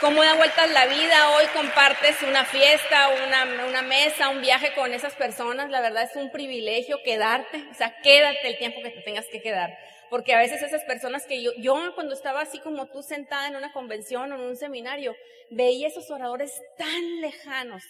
Cómo 0.00 0.22
da 0.22 0.34
vueltas 0.34 0.70
la 0.70 0.86
vida, 0.86 1.36
hoy 1.36 1.44
compartes 1.52 2.22
una 2.22 2.46
fiesta, 2.46 3.10
una, 3.26 3.66
una 3.66 3.82
mesa, 3.82 4.30
un 4.30 4.40
viaje 4.40 4.72
con 4.74 4.94
esas 4.94 5.14
personas, 5.14 5.68
la 5.68 5.82
verdad 5.82 6.04
es 6.04 6.16
un 6.16 6.32
privilegio 6.32 7.02
quedarte, 7.04 7.66
o 7.70 7.74
sea, 7.74 7.94
quédate 8.02 8.48
el 8.48 8.56
tiempo 8.56 8.80
que 8.82 8.88
te 8.88 9.02
tengas 9.02 9.26
que 9.26 9.42
quedar. 9.42 9.76
Porque 10.08 10.32
a 10.32 10.38
veces 10.38 10.62
esas 10.62 10.84
personas 10.84 11.26
que 11.26 11.42
yo, 11.42 11.52
yo 11.58 11.94
cuando 11.94 12.14
estaba 12.14 12.40
así 12.40 12.60
como 12.60 12.86
tú 12.86 13.02
sentada 13.02 13.46
en 13.46 13.56
una 13.56 13.74
convención 13.74 14.32
o 14.32 14.36
en 14.36 14.40
un 14.40 14.56
seminario, 14.56 15.14
veía 15.50 15.88
esos 15.88 16.10
oradores 16.10 16.50
tan 16.78 17.20
lejanos, 17.20 17.82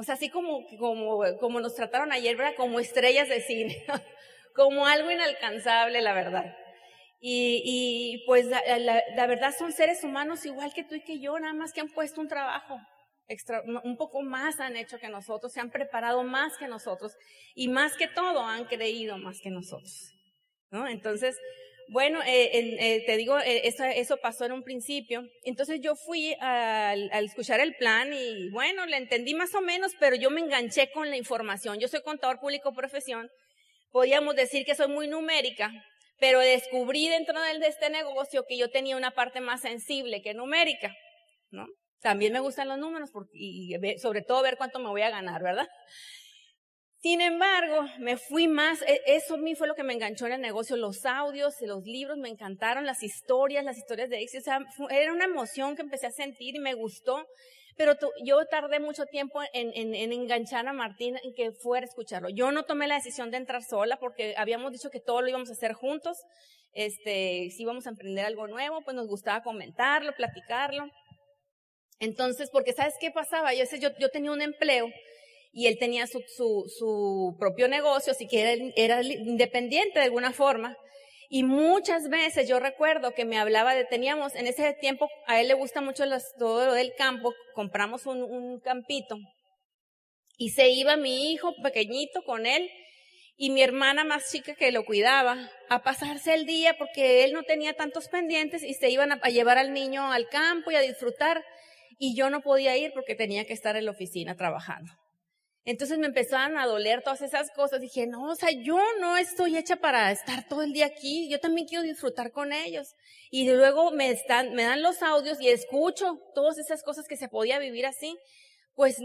o 0.00 0.02
sea, 0.02 0.14
así 0.14 0.30
como, 0.30 0.66
como, 0.78 1.22
como 1.38 1.60
nos 1.60 1.74
trataron 1.74 2.10
ayer, 2.10 2.34
¿verdad? 2.34 2.54
Como 2.56 2.80
estrellas 2.80 3.28
de 3.28 3.42
cine, 3.42 3.84
como 4.54 4.86
algo 4.86 5.10
inalcanzable, 5.10 6.00
la 6.00 6.14
verdad. 6.14 6.56
Y, 7.20 7.60
y 7.66 8.24
pues 8.24 8.46
la, 8.46 8.62
la, 8.78 9.02
la, 9.14 9.26
verdad 9.26 9.54
son 9.58 9.72
seres 9.72 10.02
humanos 10.02 10.46
igual 10.46 10.72
que 10.72 10.84
tú 10.84 10.94
y 10.94 11.02
que 11.02 11.20
yo, 11.20 11.38
nada 11.38 11.52
más 11.52 11.74
que 11.74 11.82
han 11.82 11.90
puesto 11.90 12.18
un 12.22 12.28
trabajo 12.28 12.80
extra, 13.28 13.62
un 13.84 13.98
poco 13.98 14.22
más 14.22 14.58
han 14.58 14.74
hecho 14.78 14.98
que 14.98 15.10
nosotros, 15.10 15.52
se 15.52 15.60
han 15.60 15.70
preparado 15.70 16.22
más 16.22 16.56
que 16.56 16.66
nosotros 16.66 17.14
y 17.54 17.68
más 17.68 17.94
que 17.98 18.08
todo 18.08 18.42
han 18.42 18.64
creído 18.64 19.18
más 19.18 19.38
que 19.42 19.50
nosotros. 19.50 20.14
¿no? 20.70 20.88
Entonces, 20.88 21.36
bueno, 21.90 22.20
eh, 22.22 22.50
eh, 22.52 23.02
te 23.04 23.16
digo, 23.16 23.36
eh, 23.40 23.62
eso, 23.66 23.82
eso, 23.82 24.16
pasó 24.18 24.44
en 24.44 24.52
un 24.52 24.62
principio. 24.62 25.24
Entonces 25.42 25.80
yo 25.80 25.96
fui 25.96 26.34
al, 26.38 27.10
al, 27.12 27.24
escuchar 27.24 27.58
el 27.58 27.74
plan 27.74 28.12
y 28.12 28.48
bueno, 28.50 28.86
le 28.86 28.96
entendí 28.96 29.34
más 29.34 29.52
o 29.56 29.60
menos, 29.60 29.92
pero 29.98 30.14
yo 30.14 30.30
me 30.30 30.40
enganché 30.40 30.92
con 30.92 31.10
la 31.10 31.16
información. 31.16 31.80
Yo 31.80 31.88
soy 31.88 32.02
contador 32.02 32.38
público 32.38 32.72
profesión. 32.72 33.28
Podríamos 33.90 34.36
decir 34.36 34.64
que 34.64 34.76
soy 34.76 34.86
muy 34.86 35.08
numérica, 35.08 35.72
pero 36.20 36.38
descubrí 36.38 37.08
dentro 37.08 37.40
de 37.40 37.66
este 37.66 37.90
negocio 37.90 38.44
que 38.46 38.56
yo 38.56 38.70
tenía 38.70 38.96
una 38.96 39.10
parte 39.10 39.40
más 39.40 39.62
sensible 39.62 40.22
que 40.22 40.32
numérica, 40.32 40.94
¿no? 41.50 41.66
También 42.00 42.32
me 42.32 42.38
gustan 42.38 42.68
los 42.68 42.78
números 42.78 43.10
porque, 43.12 43.32
y 43.34 43.74
sobre 43.98 44.22
todo 44.22 44.42
ver 44.42 44.56
cuánto 44.56 44.78
me 44.78 44.90
voy 44.90 45.02
a 45.02 45.10
ganar, 45.10 45.42
¿verdad? 45.42 45.68
Sin 47.02 47.22
embargo, 47.22 47.86
me 47.98 48.18
fui 48.18 48.46
más, 48.46 48.82
e, 48.82 49.00
eso 49.06 49.34
a 49.34 49.38
mí 49.38 49.54
fue 49.54 49.66
lo 49.66 49.74
que 49.74 49.82
me 49.82 49.94
enganchó 49.94 50.26
en 50.26 50.34
el 50.34 50.40
negocio, 50.42 50.76
los 50.76 51.06
audios, 51.06 51.54
los 51.62 51.84
libros, 51.84 52.18
me 52.18 52.28
encantaron, 52.28 52.84
las 52.84 53.02
historias, 53.02 53.64
las 53.64 53.78
historias 53.78 54.10
de 54.10 54.20
éxito, 54.20 54.42
o 54.42 54.44
sea, 54.44 54.58
era 54.90 55.12
una 55.12 55.24
emoción 55.24 55.76
que 55.76 55.82
empecé 55.82 56.08
a 56.08 56.10
sentir 56.10 56.56
y 56.56 56.58
me 56.58 56.74
gustó, 56.74 57.26
pero 57.78 57.94
yo 58.22 58.44
tardé 58.44 58.80
mucho 58.80 59.06
tiempo 59.06 59.40
en, 59.54 59.70
en, 59.74 59.94
en, 59.94 60.12
enganchar 60.12 60.68
a 60.68 60.74
Martín 60.74 61.16
en 61.22 61.32
que 61.32 61.52
fuera 61.52 61.86
a 61.86 61.88
escucharlo. 61.88 62.28
Yo 62.28 62.52
no 62.52 62.64
tomé 62.64 62.86
la 62.86 62.96
decisión 62.96 63.30
de 63.30 63.38
entrar 63.38 63.62
sola 63.62 63.96
porque 63.98 64.34
habíamos 64.36 64.70
dicho 64.70 64.90
que 64.90 65.00
todo 65.00 65.22
lo 65.22 65.28
íbamos 65.28 65.48
a 65.48 65.54
hacer 65.54 65.72
juntos, 65.72 66.18
este, 66.72 67.48
si 67.50 67.62
íbamos 67.62 67.86
a 67.86 67.90
emprender 67.90 68.26
algo 68.26 68.46
nuevo, 68.46 68.82
pues 68.82 68.94
nos 68.94 69.06
gustaba 69.06 69.42
comentarlo, 69.42 70.12
platicarlo. 70.14 70.90
Entonces, 71.98 72.50
porque 72.50 72.74
¿sabes 72.74 72.94
qué 73.00 73.10
pasaba? 73.10 73.54
Yo, 73.54 73.64
yo 73.98 74.10
tenía 74.10 74.32
un 74.32 74.42
empleo, 74.42 74.86
y 75.52 75.66
él 75.66 75.78
tenía 75.78 76.06
su, 76.06 77.36
propio 77.38 77.68
negocio, 77.68 78.12
así 78.12 78.26
que 78.26 78.72
era, 78.76 79.02
independiente 79.02 79.98
de 79.98 80.04
alguna 80.04 80.32
forma. 80.32 80.76
Y 81.28 81.44
muchas 81.44 82.08
veces 82.08 82.48
yo 82.48 82.58
recuerdo 82.58 83.12
que 83.12 83.24
me 83.24 83.38
hablaba 83.38 83.74
de, 83.74 83.84
teníamos, 83.84 84.34
en 84.34 84.46
ese 84.46 84.74
tiempo, 84.80 85.08
a 85.26 85.40
él 85.40 85.48
le 85.48 85.54
gusta 85.54 85.80
mucho 85.80 86.04
las, 86.04 86.24
todo 86.38 86.66
lo 86.66 86.72
del 86.72 86.92
campo, 86.96 87.32
compramos 87.54 88.06
un, 88.06 88.60
campito 88.60 89.16
y 90.36 90.50
se 90.50 90.70
iba 90.70 90.96
mi 90.96 91.32
hijo 91.32 91.54
pequeñito 91.62 92.22
con 92.22 92.46
él 92.46 92.68
y 93.36 93.50
mi 93.50 93.62
hermana 93.62 94.04
más 94.04 94.30
chica 94.30 94.54
que 94.54 94.72
lo 94.72 94.84
cuidaba 94.84 95.50
a 95.68 95.82
pasarse 95.82 96.34
el 96.34 96.46
día 96.46 96.76
porque 96.78 97.24
él 97.24 97.32
no 97.32 97.42
tenía 97.42 97.74
tantos 97.74 98.08
pendientes 98.08 98.62
y 98.62 98.74
se 98.74 98.90
iban 98.90 99.12
a, 99.12 99.20
llevar 99.28 99.58
al 99.58 99.72
niño 99.72 100.12
al 100.12 100.28
campo 100.28 100.70
y 100.70 100.74
a 100.74 100.80
disfrutar 100.80 101.44
y 101.98 102.16
yo 102.16 102.30
no 102.30 102.40
podía 102.40 102.76
ir 102.76 102.92
porque 102.92 103.14
tenía 103.14 103.44
que 103.44 103.52
estar 103.52 103.76
en 103.76 103.84
la 103.84 103.90
oficina 103.92 104.34
trabajando. 104.34 104.92
Entonces 105.64 105.98
me 105.98 106.06
empezaban 106.06 106.56
a 106.56 106.66
doler 106.66 107.02
todas 107.02 107.20
esas 107.20 107.50
cosas. 107.50 107.80
Dije, 107.80 108.06
no, 108.06 108.30
o 108.30 108.34
sea, 108.34 108.50
yo 108.50 108.78
no 109.00 109.16
estoy 109.16 109.56
hecha 109.56 109.76
para 109.76 110.10
estar 110.10 110.48
todo 110.48 110.62
el 110.62 110.72
día 110.72 110.86
aquí. 110.86 111.28
Yo 111.28 111.38
también 111.38 111.66
quiero 111.66 111.84
disfrutar 111.84 112.32
con 112.32 112.52
ellos. 112.52 112.94
Y 113.30 113.50
luego 113.50 113.90
me 113.90 114.10
están, 114.10 114.54
me 114.54 114.64
dan 114.64 114.82
los 114.82 115.02
audios 115.02 115.40
y 115.40 115.48
escucho 115.48 116.18
todas 116.34 116.58
esas 116.58 116.82
cosas 116.82 117.06
que 117.06 117.16
se 117.16 117.28
podía 117.28 117.58
vivir 117.58 117.86
así. 117.86 118.18
Pues 118.74 118.96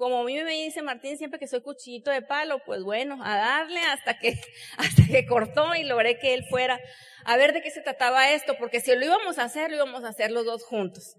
como 0.00 0.20
a 0.20 0.24
mí 0.24 0.42
me 0.42 0.52
dice 0.52 0.80
Martín 0.80 1.18
siempre 1.18 1.38
que 1.38 1.46
soy 1.46 1.60
cuchillito 1.60 2.10
de 2.10 2.22
palo, 2.22 2.62
pues 2.64 2.82
bueno, 2.82 3.18
a 3.22 3.36
darle 3.36 3.80
hasta 3.80 4.18
que, 4.18 4.32
hasta 4.78 5.02
que 5.06 5.26
cortó 5.26 5.74
y 5.74 5.84
logré 5.84 6.18
que 6.18 6.32
él 6.32 6.42
fuera 6.48 6.80
a 7.26 7.36
ver 7.36 7.52
de 7.52 7.60
qué 7.60 7.70
se 7.70 7.82
trataba 7.82 8.30
esto, 8.32 8.56
porque 8.58 8.80
si 8.80 8.94
lo 8.94 9.04
íbamos 9.04 9.38
a 9.38 9.44
hacer, 9.44 9.70
lo 9.70 9.76
íbamos 9.76 10.04
a 10.04 10.08
hacer 10.08 10.30
los 10.30 10.46
dos 10.46 10.64
juntos. 10.64 11.16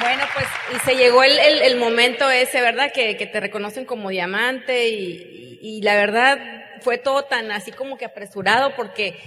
Bueno, 0.00 0.22
pues, 0.34 0.46
y 0.74 0.84
se 0.84 0.96
llegó 0.96 1.22
el, 1.22 1.38
el, 1.38 1.76
momento 1.76 2.30
ese, 2.30 2.60
¿verdad? 2.60 2.92
Que, 2.92 3.16
que, 3.16 3.26
te 3.26 3.40
reconocen 3.40 3.84
como 3.84 4.10
diamante 4.10 4.88
y, 4.88 5.58
y, 5.60 5.82
la 5.82 5.96
verdad 5.96 6.38
fue 6.82 6.98
todo 6.98 7.24
tan 7.24 7.50
así 7.50 7.72
como 7.72 7.96
que 7.96 8.04
apresurado 8.04 8.76
porque 8.76 9.18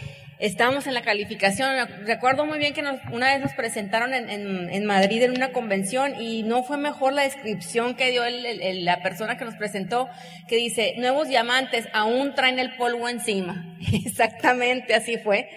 estábamos 0.41 0.87
en 0.87 0.93
la 0.93 1.03
calificación. 1.03 1.87
Recuerdo 2.05 2.45
muy 2.45 2.57
bien 2.57 2.73
que 2.73 2.83
una 3.11 3.31
vez 3.31 3.41
nos 3.41 3.53
presentaron 3.53 4.13
en, 4.13 4.29
en, 4.29 4.85
Madrid 4.85 5.21
en 5.23 5.31
una 5.31 5.51
convención 5.51 6.19
y 6.19 6.43
no 6.43 6.63
fue 6.63 6.77
mejor 6.77 7.13
la 7.13 7.23
descripción 7.23 7.95
que 7.95 8.09
dio 8.09 8.23
el, 8.23 8.83
la 8.83 9.01
persona 9.01 9.37
que 9.37 9.45
nos 9.45 9.55
presentó, 9.55 10.09
que 10.47 10.55
dice, 10.55 10.95
nuevos 10.97 11.27
diamantes 11.27 11.87
aún 11.93 12.33
traen 12.33 12.59
el 12.59 12.75
polvo 12.75 13.07
encima. 13.07 13.65
Exactamente 14.05 14.95
así 14.95 15.17
fue. 15.17 15.47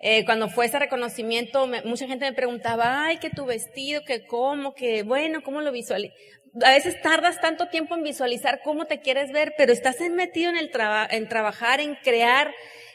Eh, 0.00 0.24
cuando 0.24 0.48
fue 0.48 0.66
ese 0.66 0.78
reconocimiento, 0.78 1.66
mucha 1.84 2.06
gente 2.06 2.24
me 2.24 2.32
preguntaba, 2.32 3.06
ay, 3.06 3.18
que 3.18 3.30
tu 3.30 3.44
vestido, 3.44 4.04
que 4.04 4.24
cómo, 4.26 4.74
que 4.74 5.02
bueno, 5.02 5.42
cómo 5.42 5.60
lo 5.60 5.72
visualizo. 5.72 6.14
A 6.62 6.70
veces 6.70 7.00
tardas 7.02 7.40
tanto 7.40 7.68
tiempo 7.68 7.94
en 7.94 8.02
visualizar 8.02 8.60
cómo 8.62 8.86
te 8.86 9.00
quieres 9.00 9.32
ver, 9.32 9.54
pero 9.56 9.72
estás 9.72 10.00
metido 10.10 10.50
en 10.50 10.56
el 10.56 10.70
en 11.10 11.28
trabajar, 11.28 11.80
en 11.80 11.96
crear, 11.96 12.52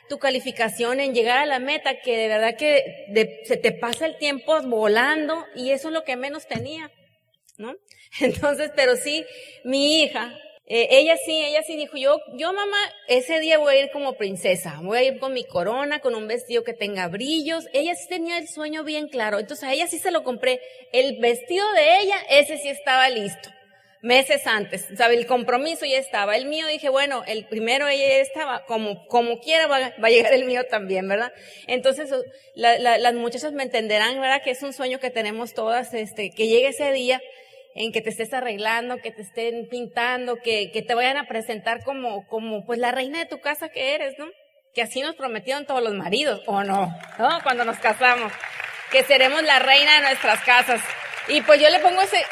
tu 0.09 0.19
calificación, 0.19 0.99
en 0.99 1.13
llegar 1.13 1.39
a 1.39 1.45
la 1.45 1.59
meta, 1.59 1.99
que 2.01 2.17
de 2.17 2.27
verdad 2.27 2.55
que 2.57 3.41
se 3.45 3.57
te 3.57 3.71
pasa 3.71 4.05
el 4.05 4.17
tiempo 4.17 4.61
volando 4.63 5.45
y 5.55 5.71
eso 5.71 5.89
es 5.89 5.93
lo 5.93 6.03
que 6.03 6.15
menos 6.15 6.47
tenía, 6.47 6.91
¿no? 7.57 7.75
Entonces, 8.19 8.71
pero 8.75 8.95
sí, 8.95 9.25
mi 9.63 10.03
hija, 10.03 10.33
eh, 10.65 10.87
ella 10.91 11.17
sí, 11.25 11.43
ella 11.43 11.61
sí 11.63 11.75
dijo, 11.75 11.97
yo, 11.97 12.17
yo 12.35 12.53
mamá, 12.53 12.77
ese 13.07 13.39
día 13.39 13.57
voy 13.57 13.75
a 13.75 13.83
ir 13.83 13.91
como 13.91 14.13
princesa, 14.13 14.79
voy 14.81 14.97
a 14.97 15.03
ir 15.03 15.19
con 15.19 15.33
mi 15.33 15.43
corona, 15.43 15.99
con 15.99 16.15
un 16.15 16.27
vestido 16.27 16.63
que 16.63 16.73
tenga 16.73 17.07
brillos. 17.09 17.65
Ella 17.73 17.95
sí 17.95 18.07
tenía 18.07 18.37
el 18.37 18.47
sueño 18.47 18.83
bien 18.83 19.09
claro, 19.09 19.39
entonces 19.39 19.67
a 19.67 19.73
ella 19.73 19.87
sí 19.87 19.99
se 19.99 20.11
lo 20.11 20.23
compré. 20.23 20.61
El 20.93 21.19
vestido 21.19 21.69
de 21.73 21.99
ella, 21.99 22.15
ese 22.29 22.57
sí 22.57 22.69
estaba 22.69 23.09
listo 23.09 23.49
meses 24.03 24.45
antes. 24.45 24.85
¿Sabe? 24.95 25.15
El 25.15 25.25
compromiso 25.25 25.85
ya 25.85 25.97
estaba. 25.97 26.35
El 26.35 26.45
mío 26.45 26.67
dije, 26.67 26.89
bueno, 26.89 27.23
el 27.25 27.47
primero 27.47 27.87
ella 27.87 28.17
estaba, 28.19 28.65
como, 28.65 29.07
como 29.07 29.39
quiera 29.39 29.65
va, 29.65 29.77
a 29.77 30.09
llegar 30.09 30.33
el 30.33 30.45
mío 30.45 30.65
también, 30.69 31.07
¿verdad? 31.07 31.31
Entonces, 31.67 32.13
las 32.53 33.13
muchachas 33.15 33.53
me 33.53 33.63
entenderán, 33.63 34.19
¿verdad? 34.21 34.43
Que 34.43 34.51
es 34.51 34.61
un 34.61 34.73
sueño 34.73 34.99
que 34.99 35.09
tenemos 35.09 35.53
todas, 35.53 35.93
este, 35.93 36.29
que 36.31 36.47
llegue 36.47 36.67
ese 36.67 36.91
día 36.91 37.21
en 37.75 37.91
que 37.91 38.01
te 38.01 38.09
estés 38.09 38.33
arreglando, 38.33 38.97
que 38.97 39.11
te 39.11 39.21
estén 39.21 39.67
pintando, 39.69 40.37
que, 40.37 40.71
que 40.71 40.81
te 40.81 40.93
vayan 40.93 41.17
a 41.17 41.27
presentar 41.27 41.83
como, 41.83 42.27
como, 42.27 42.65
pues 42.65 42.79
la 42.79 42.91
reina 42.91 43.19
de 43.19 43.25
tu 43.25 43.39
casa 43.39 43.69
que 43.69 43.95
eres, 43.95 44.13
¿no? 44.17 44.25
Que 44.73 44.81
así 44.81 45.01
nos 45.01 45.15
prometieron 45.15 45.65
todos 45.65 45.83
los 45.83 45.93
maridos, 45.93 46.41
¿o 46.47 46.63
no? 46.63 46.95
¿No? 47.19 47.39
Cuando 47.43 47.65
nos 47.65 47.77
casamos. 47.77 48.31
Que 48.91 49.03
seremos 49.03 49.41
la 49.43 49.59
reina 49.59 49.95
de 49.95 50.01
nuestras 50.01 50.41
casas. 50.43 50.81
Y 51.27 51.41
pues 51.41 51.61
yo 51.61 51.69
le 51.69 51.79
pongo 51.79 52.01
ese, 52.01 52.23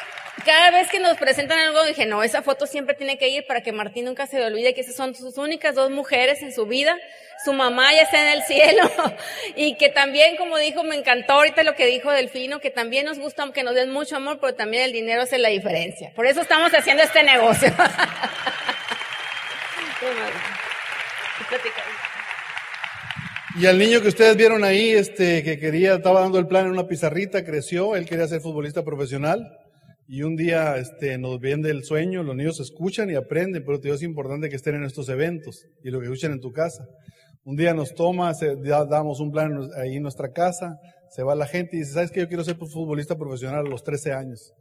cada 0.46 0.72
vez 0.72 0.90
que 0.90 1.00
nos 1.00 1.18
presentan 1.18 1.60
algo, 1.60 1.84
dije, 1.84 2.06
no, 2.06 2.24
esa 2.24 2.42
foto 2.42 2.68
siempre 2.68 2.96
tiene 2.96 3.18
que 3.18 3.30
ir 3.30 3.46
para 3.46 3.62
que 3.62 3.72
Martín 3.72 4.06
nunca 4.06 4.28
se 4.28 4.44
olvide 4.44 4.74
que 4.74 4.82
esas 4.82 4.96
son 4.96 5.16
sus 5.16 5.38
únicas 5.38 5.76
dos 5.76 5.90
mujeres 5.90 6.42
en 6.42 6.54
su 6.54 6.66
vida. 6.66 6.96
Su 7.44 7.54
mamá 7.54 7.92
ya 7.94 8.04
está 8.04 8.22
en 8.22 8.38
el 8.40 8.44
cielo. 8.44 8.90
y 9.56 9.76
que 9.76 9.90
también, 9.90 10.38
como 10.38 10.58
dijo, 10.58 10.84
me 10.84 10.96
encantó 10.96 11.34
ahorita 11.34 11.64
lo 11.64 11.76
que 11.76 11.88
dijo 11.88 12.12
Delfino, 12.12 12.60
que 12.60 12.70
también 12.70 13.06
nos 13.06 13.20
gusta 13.20 13.52
que 13.54 13.64
nos 13.64 13.76
den 13.76 13.92
mucho 13.92 14.18
amor, 14.18 14.40
pero 14.40 14.54
también 14.54 14.84
el 14.84 14.92
dinero 14.92 15.24
hace 15.24 15.38
la 15.38 15.50
diferencia. 15.50 16.12
Por 16.16 16.26
eso 16.28 16.42
estamos 16.42 16.72
haciendo 16.74 17.04
este 17.04 17.24
negocio. 17.24 17.74
Y 23.60 23.66
al 23.66 23.78
niño 23.78 24.02
que 24.02 24.08
ustedes 24.08 24.38
vieron 24.38 24.64
ahí, 24.64 24.92
este, 24.92 25.44
que 25.44 25.60
quería, 25.60 25.96
estaba 25.96 26.22
dando 26.22 26.40
el 26.40 26.48
plan 26.48 26.66
en 26.66 26.72
una 26.72 26.88
pizarrita, 26.88 27.44
creció, 27.44 27.98
él 27.98 28.06
quería 28.06 28.28
ser 28.28 28.40
futbolista 28.40 28.84
profesional. 28.84 29.61
Y 30.14 30.24
un 30.24 30.36
día 30.36 30.76
este, 30.76 31.18
nos 31.18 31.40
viene 31.40 31.70
el 31.70 31.86
sueño, 31.86 32.22
los 32.22 32.36
niños 32.36 32.60
escuchan 32.60 33.10
y 33.10 33.16
aprenden, 33.16 33.64
pero 33.66 33.80
te 33.80 33.90
es 33.90 34.04
importante 34.04 34.50
que 34.50 34.58
estén 34.58 34.76
en 34.76 34.84
estos 34.84 35.08
eventos 35.08 35.66
y 35.86 35.90
lo 35.90 36.02
que 36.02 36.08
escuchen 36.08 36.34
en 36.34 36.42
tu 36.42 36.52
casa. 36.52 36.86
Un 37.46 37.56
día 37.56 37.74
nos 37.74 37.96
toma, 37.96 38.34
damos 38.90 39.22
un 39.22 39.32
plan 39.32 39.58
ahí 39.78 39.96
en 39.96 40.04
nuestra 40.04 40.34
casa, 40.34 40.78
se 41.12 41.24
va 41.24 41.34
la 41.34 41.48
gente 41.48 41.78
y 41.78 41.80
dice, 41.80 41.94
¿sabes 41.94 42.12
qué? 42.12 42.20
Yo 42.20 42.28
quiero 42.28 42.44
ser 42.44 42.58
futbolista 42.58 43.18
profesional 43.18 43.66
a 43.66 43.70
los 43.70 43.86
13 43.86 44.12
años. 44.12 44.52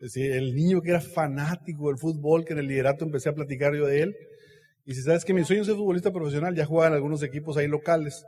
Es 0.00 0.12
decir, 0.12 0.32
el 0.32 0.56
niño 0.56 0.80
que 0.80 0.90
era 0.90 1.00
fanático 1.00 1.86
del 1.86 1.98
fútbol, 1.98 2.44
que 2.44 2.54
en 2.54 2.58
el 2.58 2.66
liderato 2.66 3.04
empecé 3.04 3.28
a 3.28 3.32
platicar 3.32 3.76
yo 3.76 3.86
de 3.86 4.02
él, 4.02 4.16
y 4.84 4.94
si 4.94 5.02
sabes 5.02 5.24
que 5.24 5.34
mi 5.34 5.44
sueño 5.44 5.62
es 5.62 5.68
ser 5.68 5.76
futbolista 5.76 6.10
profesional, 6.10 6.52
ya 6.56 6.66
juega 6.66 6.88
en 6.88 6.94
algunos 6.94 7.22
equipos 7.22 7.56
ahí 7.56 7.68
locales. 7.68 8.24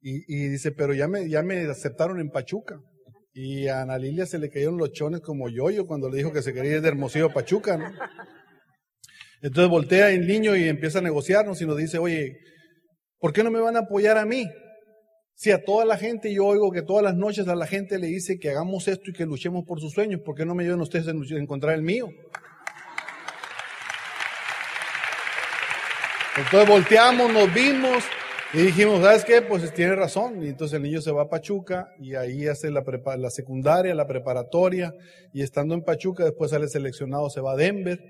Y, 0.00 0.24
y 0.26 0.48
dice, 0.48 0.72
pero 0.72 0.94
ya 0.94 1.06
me, 1.06 1.30
ya 1.30 1.44
me 1.44 1.60
aceptaron 1.60 2.18
en 2.18 2.30
Pachuca. 2.30 2.80
Y 3.38 3.68
a 3.68 3.82
Ana 3.82 3.98
Lilia 3.98 4.24
se 4.24 4.38
le 4.38 4.48
cayeron 4.48 4.78
los 4.78 4.92
chones 4.92 5.20
como 5.20 5.50
yo-yo 5.50 5.86
cuando 5.86 6.08
le 6.08 6.16
dijo 6.16 6.32
que 6.32 6.40
se 6.40 6.54
quería 6.54 6.76
ir 6.76 6.80
de 6.80 6.88
Hermosillo 6.88 7.26
a 7.26 7.34
Pachuca, 7.34 7.76
¿no? 7.76 7.84
Entonces 9.42 9.68
voltea 9.68 10.08
el 10.10 10.26
niño 10.26 10.56
y 10.56 10.66
empieza 10.66 11.00
a 11.00 11.02
negociarnos 11.02 11.60
y 11.60 11.66
nos 11.66 11.76
dice, 11.76 11.98
oye, 11.98 12.38
¿por 13.18 13.34
qué 13.34 13.44
no 13.44 13.50
me 13.50 13.60
van 13.60 13.76
a 13.76 13.80
apoyar 13.80 14.16
a 14.16 14.24
mí? 14.24 14.48
Si 15.34 15.50
a 15.50 15.62
toda 15.62 15.84
la 15.84 15.98
gente 15.98 16.32
yo 16.32 16.46
oigo 16.46 16.72
que 16.72 16.80
todas 16.80 17.04
las 17.04 17.14
noches 17.14 17.46
a 17.46 17.54
la 17.54 17.66
gente 17.66 17.98
le 17.98 18.06
dice 18.06 18.38
que 18.38 18.48
hagamos 18.48 18.88
esto 18.88 19.10
y 19.10 19.12
que 19.12 19.26
luchemos 19.26 19.64
por 19.66 19.80
sus 19.80 19.92
sueños, 19.92 20.22
¿por 20.24 20.34
qué 20.34 20.46
no 20.46 20.54
me 20.54 20.62
ayudan 20.62 20.80
ustedes 20.80 21.06
a 21.06 21.10
encontrar 21.36 21.74
el 21.74 21.82
mío? 21.82 22.08
Entonces 26.38 26.66
volteamos, 26.66 27.30
nos 27.30 27.52
vimos 27.52 28.02
y 28.54 28.58
dijimos, 28.58 29.02
¿sabes 29.02 29.24
qué? 29.24 29.42
Pues 29.42 29.72
tiene 29.74 29.96
razón. 29.96 30.42
Y 30.42 30.48
entonces 30.48 30.76
el 30.76 30.82
niño 30.82 31.00
se 31.00 31.12
va 31.12 31.22
a 31.22 31.28
Pachuca 31.28 31.88
y 31.98 32.14
ahí 32.14 32.46
hace 32.46 32.70
la, 32.70 32.82
secundaria, 33.30 33.94
la 33.94 34.06
preparatoria. 34.06 34.92
Y 35.32 35.42
estando 35.42 35.74
en 35.74 35.82
Pachuca, 35.82 36.24
después 36.24 36.52
sale 36.52 36.68
seleccionado, 36.68 37.28
se 37.28 37.40
va 37.40 37.52
a 37.52 37.56
Denver. 37.56 38.00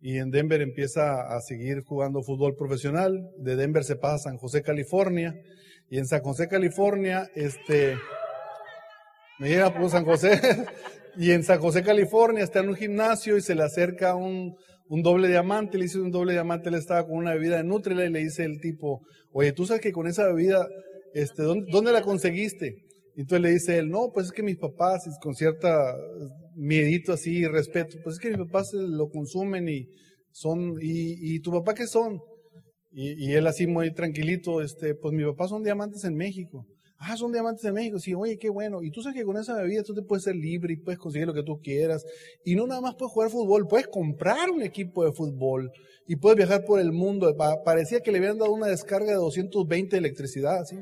Y 0.00 0.18
en 0.18 0.30
Denver 0.30 0.60
empieza 0.60 1.34
a 1.34 1.40
seguir 1.40 1.82
jugando 1.82 2.22
fútbol 2.22 2.54
profesional. 2.56 3.30
De 3.38 3.56
Denver 3.56 3.84
se 3.84 3.96
pasa 3.96 4.14
a 4.14 4.18
San 4.18 4.36
José, 4.36 4.62
California. 4.62 5.34
Y 5.90 5.98
en 5.98 6.06
San 6.06 6.22
José, 6.22 6.48
California, 6.48 7.30
este, 7.34 7.96
me 9.38 9.48
llega 9.48 9.74
por 9.74 9.90
San 9.90 10.04
José. 10.04 10.40
y 11.16 11.32
en 11.32 11.44
San 11.44 11.60
José, 11.60 11.82
California, 11.82 12.44
está 12.44 12.60
en 12.60 12.70
un 12.70 12.76
gimnasio 12.76 13.36
y 13.36 13.42
se 13.42 13.54
le 13.54 13.62
acerca 13.62 14.14
un, 14.14 14.56
doble 14.88 15.28
diamante, 15.28 15.78
le 15.78 15.86
hice 15.86 15.98
un 15.98 16.10
doble 16.10 16.32
diamante, 16.32 16.68
él 16.68 16.76
estaba 16.76 17.04
con 17.04 17.16
una 17.16 17.34
bebida 17.34 17.56
de 17.56 17.64
Nutrila 17.64 18.04
y 18.04 18.10
le 18.10 18.20
dice 18.20 18.44
el 18.44 18.60
tipo, 18.60 19.02
oye, 19.34 19.52
tú 19.52 19.66
sabes 19.66 19.82
que 19.82 19.92
con 19.92 20.06
esa 20.06 20.28
bebida, 20.28 20.66
este, 21.12 21.42
¿dónde, 21.42 21.92
la 21.92 22.02
conseguiste? 22.02 22.76
Y 23.16 23.22
entonces 23.22 23.42
le 23.42 23.50
dice 23.50 23.78
él, 23.78 23.90
no, 23.90 24.10
pues 24.14 24.26
es 24.26 24.32
que 24.32 24.42
mis 24.42 24.56
papás, 24.56 25.04
con 25.20 25.34
cierta 25.34 25.94
miedito 26.54 27.12
así 27.12 27.38
y 27.38 27.46
respeto, 27.46 27.98
pues 28.02 28.14
es 28.14 28.20
que 28.20 28.30
mis 28.30 28.38
papás 28.38 28.72
lo 28.72 29.08
consumen 29.10 29.68
y 29.68 29.88
son, 30.30 30.76
y, 30.80 31.40
tu 31.40 31.50
papá 31.50 31.74
qué 31.74 31.86
son? 31.86 32.20
Y, 32.92 33.26
y, 33.26 33.32
él 33.32 33.46
así 33.48 33.66
muy 33.66 33.92
tranquilito, 33.92 34.62
este, 34.62 34.94
pues 34.94 35.12
mis 35.12 35.26
papás 35.26 35.50
son 35.50 35.64
diamantes 35.64 36.04
en 36.04 36.14
México. 36.14 36.64
Ah, 36.98 37.16
son 37.16 37.32
diamantes 37.32 37.62
de 37.62 37.72
México. 37.72 37.98
Sí, 37.98 38.14
oye, 38.14 38.38
qué 38.38 38.48
bueno. 38.48 38.82
Y 38.82 38.90
tú 38.90 39.02
sabes 39.02 39.18
que 39.18 39.24
con 39.24 39.36
esa 39.36 39.54
bebida 39.56 39.82
tú 39.82 39.94
te 39.94 40.02
puedes 40.02 40.24
ser 40.24 40.36
libre 40.36 40.74
y 40.74 40.76
puedes 40.76 40.98
conseguir 40.98 41.26
lo 41.26 41.34
que 41.34 41.42
tú 41.42 41.60
quieras. 41.60 42.04
Y 42.44 42.54
no 42.54 42.66
nada 42.66 42.80
más 42.80 42.94
puedes 42.94 43.12
jugar 43.12 43.30
fútbol, 43.30 43.66
puedes 43.68 43.88
comprar 43.88 44.50
un 44.50 44.62
equipo 44.62 45.04
de 45.04 45.12
fútbol 45.12 45.70
y 46.06 46.16
puedes 46.16 46.36
viajar 46.36 46.64
por 46.64 46.80
el 46.80 46.92
mundo. 46.92 47.34
Parecía 47.64 48.00
que 48.00 48.10
le 48.10 48.18
habían 48.18 48.38
dado 48.38 48.52
una 48.52 48.68
descarga 48.68 49.08
de 49.08 49.16
220 49.16 49.90
de 49.90 49.98
electricidad, 49.98 50.64
¿sí? 50.64 50.76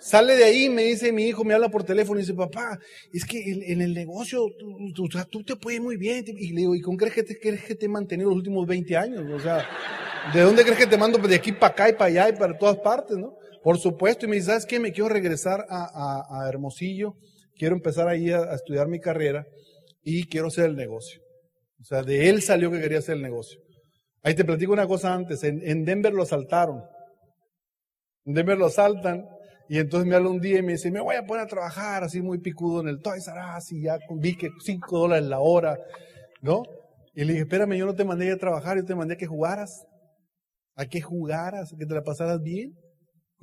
Sale 0.00 0.36
de 0.36 0.44
ahí, 0.44 0.68
me 0.68 0.82
dice 0.82 1.12
mi 1.12 1.24
hijo, 1.24 1.44
me 1.44 1.54
habla 1.54 1.70
por 1.70 1.82
teléfono 1.84 2.18
y 2.18 2.22
dice, 2.22 2.34
papá, 2.34 2.78
es 3.12 3.24
que 3.24 3.40
en, 3.42 3.80
el 3.80 3.94
negocio 3.94 4.46
tú, 4.94 5.44
te 5.44 5.56
puedes 5.56 5.80
muy 5.80 5.96
bien. 5.96 6.24
Y 6.26 6.52
le 6.52 6.60
digo, 6.60 6.74
¿y 6.74 6.80
con 6.80 6.96
crees 6.96 7.14
que 7.14 7.22
te, 7.22 7.38
crees 7.38 7.64
que 7.64 7.74
te 7.74 7.86
he 7.86 7.88
mantenido 7.88 8.28
los 8.28 8.36
últimos 8.36 8.66
20 8.66 8.96
años? 8.96 9.24
O 9.30 9.40
sea, 9.40 9.66
¿de 10.32 10.40
dónde 10.42 10.62
crees 10.62 10.78
que 10.78 10.86
te 10.86 10.98
mando 10.98 11.18
de 11.18 11.34
aquí 11.34 11.52
para 11.52 11.72
acá 11.72 11.88
y 11.88 11.92
para 11.92 12.06
allá 12.06 12.28
y 12.28 12.32
para 12.38 12.58
todas 12.58 12.76
partes, 12.78 13.16
no? 13.16 13.34
Por 13.64 13.78
supuesto, 13.78 14.26
y 14.26 14.28
me 14.28 14.36
dice, 14.36 14.48
¿sabes 14.48 14.66
qué? 14.66 14.78
Me 14.78 14.92
quiero 14.92 15.08
regresar 15.08 15.64
a, 15.70 16.46
Hermosillo, 16.50 17.16
quiero 17.56 17.74
empezar 17.74 18.08
ahí 18.08 18.30
a, 18.30 18.52
estudiar 18.52 18.88
mi 18.88 19.00
carrera 19.00 19.46
y 20.02 20.26
quiero 20.26 20.48
hacer 20.48 20.66
el 20.66 20.76
negocio. 20.76 21.22
O 21.80 21.84
sea, 21.84 22.02
de 22.02 22.28
él 22.28 22.42
salió 22.42 22.70
que 22.70 22.78
quería 22.78 22.98
hacer 22.98 23.16
el 23.16 23.22
negocio. 23.22 23.58
Ahí 24.22 24.34
te 24.34 24.44
platico 24.44 24.74
una 24.74 24.86
cosa 24.86 25.14
antes. 25.14 25.42
En, 25.44 25.82
Denver 25.86 26.12
lo 26.12 26.24
asaltaron. 26.24 26.84
En 28.26 28.34
Denver 28.34 28.58
lo 28.58 28.66
asaltan 28.66 29.26
y 29.70 29.78
entonces 29.78 30.06
me 30.06 30.14
habla 30.14 30.28
un 30.28 30.40
día 30.40 30.58
y 30.58 30.62
me 30.62 30.72
dice, 30.72 30.90
me 30.90 31.00
voy 31.00 31.16
a 31.16 31.24
poner 31.24 31.44
a 31.44 31.48
trabajar 31.48 32.04
así 32.04 32.20
muy 32.20 32.40
picudo 32.40 32.82
en 32.82 32.88
el 32.88 33.00
Toys 33.00 33.26
R 33.28 33.40
Us 33.56 33.72
y 33.72 33.84
ya 33.84 33.98
vi 34.10 34.36
que 34.36 34.50
5 34.62 34.98
dólares 34.98 35.24
la 35.24 35.40
hora, 35.40 35.78
¿no? 36.42 36.64
Y 37.14 37.24
le 37.24 37.32
dije, 37.32 37.44
espérame, 37.44 37.78
yo 37.78 37.86
no 37.86 37.94
te 37.94 38.04
mandé 38.04 38.30
a 38.30 38.36
trabajar, 38.36 38.76
yo 38.76 38.84
te 38.84 38.94
mandé 38.94 39.14
a 39.14 39.16
que 39.16 39.26
jugaras. 39.26 39.86
A 40.76 40.84
que 40.84 41.00
jugaras, 41.00 41.72
a 41.72 41.76
que 41.78 41.86
te 41.86 41.94
la 41.94 42.02
pasaras 42.02 42.42
bien. 42.42 42.74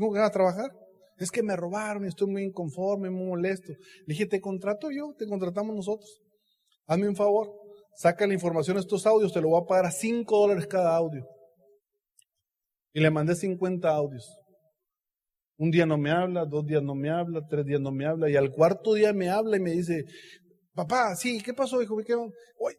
¿Cómo 0.01 0.13
que 0.13 0.19
vas 0.19 0.29
a 0.29 0.33
trabajar? 0.33 0.71
Es 1.19 1.29
que 1.29 1.43
me 1.43 1.55
robaron 1.55 2.05
y 2.05 2.07
estoy 2.07 2.27
muy 2.27 2.41
inconforme, 2.41 3.11
muy 3.11 3.27
molesto. 3.27 3.71
Le 3.71 4.13
dije, 4.13 4.25
te 4.25 4.41
contrato 4.41 4.89
yo, 4.89 5.13
te 5.15 5.27
contratamos 5.27 5.75
nosotros. 5.75 6.19
Hazme 6.87 7.07
un 7.07 7.15
favor, 7.15 7.51
saca 7.93 8.25
la 8.25 8.33
información 8.33 8.77
de 8.77 8.81
estos 8.81 9.05
audios, 9.05 9.31
te 9.31 9.39
lo 9.39 9.49
voy 9.49 9.61
a 9.61 9.67
pagar 9.67 9.85
a 9.85 9.91
5 9.91 10.39
dólares 10.39 10.65
cada 10.65 10.95
audio. 10.95 11.23
Y 12.93 12.99
le 12.99 13.11
mandé 13.11 13.35
50 13.35 13.87
audios. 13.89 14.27
Un 15.57 15.69
día 15.69 15.85
no 15.85 15.99
me 15.99 16.09
habla, 16.09 16.45
dos 16.45 16.65
días 16.65 16.81
no 16.81 16.95
me 16.95 17.11
habla, 17.11 17.45
tres 17.47 17.63
días 17.67 17.79
no 17.79 17.91
me 17.91 18.07
habla, 18.07 18.27
y 18.27 18.35
al 18.35 18.49
cuarto 18.49 18.95
día 18.95 19.13
me 19.13 19.29
habla 19.29 19.57
y 19.57 19.59
me 19.59 19.69
dice, 19.69 20.05
Papá, 20.73 21.15
sí, 21.17 21.41
¿qué 21.41 21.53
pasó, 21.53 21.81
hijo? 21.81 21.97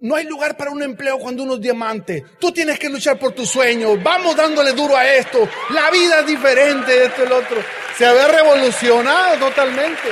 No 0.01 0.15
hay 0.15 0.25
lugar 0.25 0.57
para 0.57 0.71
un 0.71 0.83
empleo 0.83 1.19
cuando 1.19 1.43
uno 1.43 1.55
es 1.55 1.61
diamante. 1.61 2.25
Tú 2.39 2.51
tienes 2.51 2.79
que 2.79 2.89
luchar 2.89 3.19
por 3.19 3.33
tus 3.33 3.51
sueños. 3.51 4.03
Vamos 4.03 4.35
dándole 4.35 4.73
duro 4.73 4.97
a 4.97 5.07
esto. 5.15 5.47
La 5.71 5.91
vida 5.91 6.21
es 6.21 6.27
diferente 6.27 6.91
de 6.91 7.05
esto 7.05 7.23
y 7.23 7.27
el 7.27 7.33
otro. 7.33 7.59
Se 7.99 8.07
había 8.07 8.29
revolucionado 8.29 9.47
totalmente. 9.47 10.09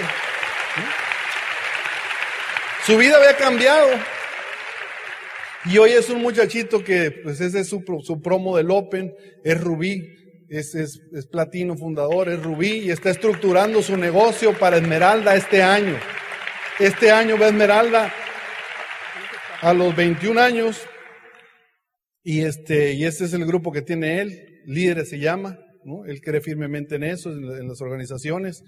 Su 2.84 2.98
vida 2.98 3.16
había 3.16 3.34
cambiado. 3.36 3.88
Y 5.64 5.78
hoy 5.78 5.92
es 5.92 6.10
un 6.10 6.20
muchachito 6.20 6.84
que, 6.84 7.10
pues 7.10 7.40
ese 7.40 7.60
es 7.60 7.68
su, 7.68 7.82
su 8.02 8.20
promo 8.20 8.58
del 8.58 8.70
Open, 8.70 9.14
es 9.42 9.60
Rubí, 9.60 10.46
es, 10.50 10.74
es, 10.74 11.00
es 11.14 11.26
platino 11.26 11.76
fundador, 11.76 12.28
es 12.28 12.42
Rubí 12.42 12.78
y 12.78 12.90
está 12.90 13.10
estructurando 13.10 13.82
su 13.82 13.96
negocio 13.96 14.58
para 14.58 14.76
Esmeralda 14.76 15.34
este 15.34 15.62
año. 15.62 15.98
Este 16.80 17.10
año 17.10 17.36
va 17.38 17.48
Esmeralda 17.48 18.10
a 19.60 19.74
los 19.74 19.94
21 19.94 20.40
años 20.40 20.80
y 22.22 22.40
este, 22.40 22.94
y 22.94 23.04
este 23.04 23.26
es 23.26 23.34
el 23.34 23.44
grupo 23.44 23.70
que 23.70 23.82
tiene 23.82 24.22
él, 24.22 24.62
Líderes 24.64 25.10
se 25.10 25.18
llama, 25.18 25.58
¿no? 25.84 26.06
Él 26.06 26.22
cree 26.22 26.40
firmemente 26.40 26.94
en 26.94 27.02
eso, 27.04 27.32
en, 27.32 27.68
las 27.68 27.82
organizaciones 27.82 28.64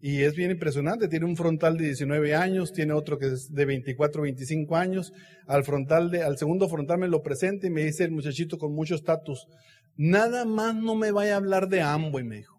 y 0.00 0.22
es 0.22 0.36
bien 0.36 0.52
impresionante. 0.52 1.08
Tiene 1.08 1.26
un 1.26 1.36
frontal 1.36 1.76
de 1.76 1.86
19 1.86 2.36
años, 2.36 2.72
tiene 2.72 2.92
otro 2.92 3.18
que 3.18 3.26
es 3.26 3.52
de 3.52 3.64
24, 3.64 4.22
25 4.22 4.76
años. 4.76 5.12
Al 5.48 5.64
frontal 5.64 6.12
de, 6.12 6.22
al 6.22 6.38
segundo 6.38 6.68
frontal 6.68 6.98
me 6.98 7.08
lo 7.08 7.24
presenta 7.24 7.66
y 7.66 7.70
me 7.70 7.82
dice 7.82 8.04
el 8.04 8.12
muchachito 8.12 8.58
con 8.58 8.76
mucho 8.76 8.94
estatus, 8.94 9.48
nada 9.96 10.44
más 10.44 10.76
no 10.76 10.94
me 10.94 11.10
vaya 11.10 11.34
a 11.34 11.38
hablar 11.38 11.68
de 11.68 11.80
Amway, 11.80 12.22
me 12.22 12.36
dijo. 12.36 12.55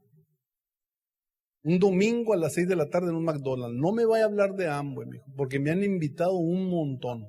Un 1.68 1.80
domingo 1.80 2.34
a 2.34 2.38
las 2.38 2.54
seis 2.54 2.66
de 2.66 2.78
la 2.78 2.90
tarde 2.90 3.10
en 3.10 3.16
un 3.16 3.26
McDonald's. 3.26 3.78
No 3.78 3.92
me 3.92 4.06
vaya 4.06 4.24
a 4.24 4.28
hablar 4.28 4.56
de 4.56 4.70
Amway, 4.70 5.22
porque 5.36 5.60
me 5.60 5.70
han 5.70 5.84
invitado 5.84 6.38
un 6.38 6.70
montón. 6.70 7.28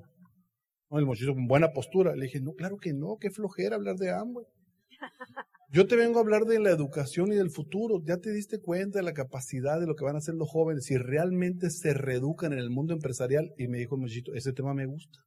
el 0.91 1.05
muchacho 1.05 1.33
con 1.33 1.45
buena 1.45 1.73
postura. 1.73 2.15
Le 2.15 2.27
dije, 2.27 2.39
no, 2.39 2.53
claro 2.53 2.77
que 2.77 2.93
no, 2.93 3.17
qué 3.19 3.31
flojera 3.31 3.75
hablar 3.75 3.97
de 3.97 4.11
Amway. 4.11 4.45
Yo 5.73 5.87
te 5.87 5.97
vengo 5.97 6.19
a 6.19 6.21
hablar 6.21 6.45
de 6.45 6.57
la 6.57 6.69
educación 6.69 7.33
y 7.33 7.35
del 7.35 7.51
futuro. 7.51 8.01
Ya 8.05 8.15
te 8.15 8.31
diste 8.31 8.61
cuenta 8.61 8.99
de 8.99 9.03
la 9.03 9.11
capacidad 9.11 9.77
de 9.77 9.87
lo 9.87 9.95
que 9.97 10.05
van 10.05 10.15
a 10.15 10.19
hacer 10.19 10.35
los 10.35 10.49
jóvenes 10.49 10.85
si 10.85 10.95
realmente 10.95 11.69
se 11.69 11.93
reeducan 11.93 12.53
en 12.53 12.59
el 12.59 12.69
mundo 12.69 12.93
empresarial. 12.93 13.53
Y 13.57 13.67
me 13.67 13.79
dijo 13.79 13.95
el 13.95 14.01
muchachito, 14.03 14.33
ese 14.35 14.53
tema 14.53 14.73
me 14.73 14.85
gusta. 14.85 15.19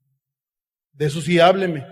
De 0.95 1.05
eso 1.05 1.21
sí 1.21 1.39
hábleme. 1.39 1.85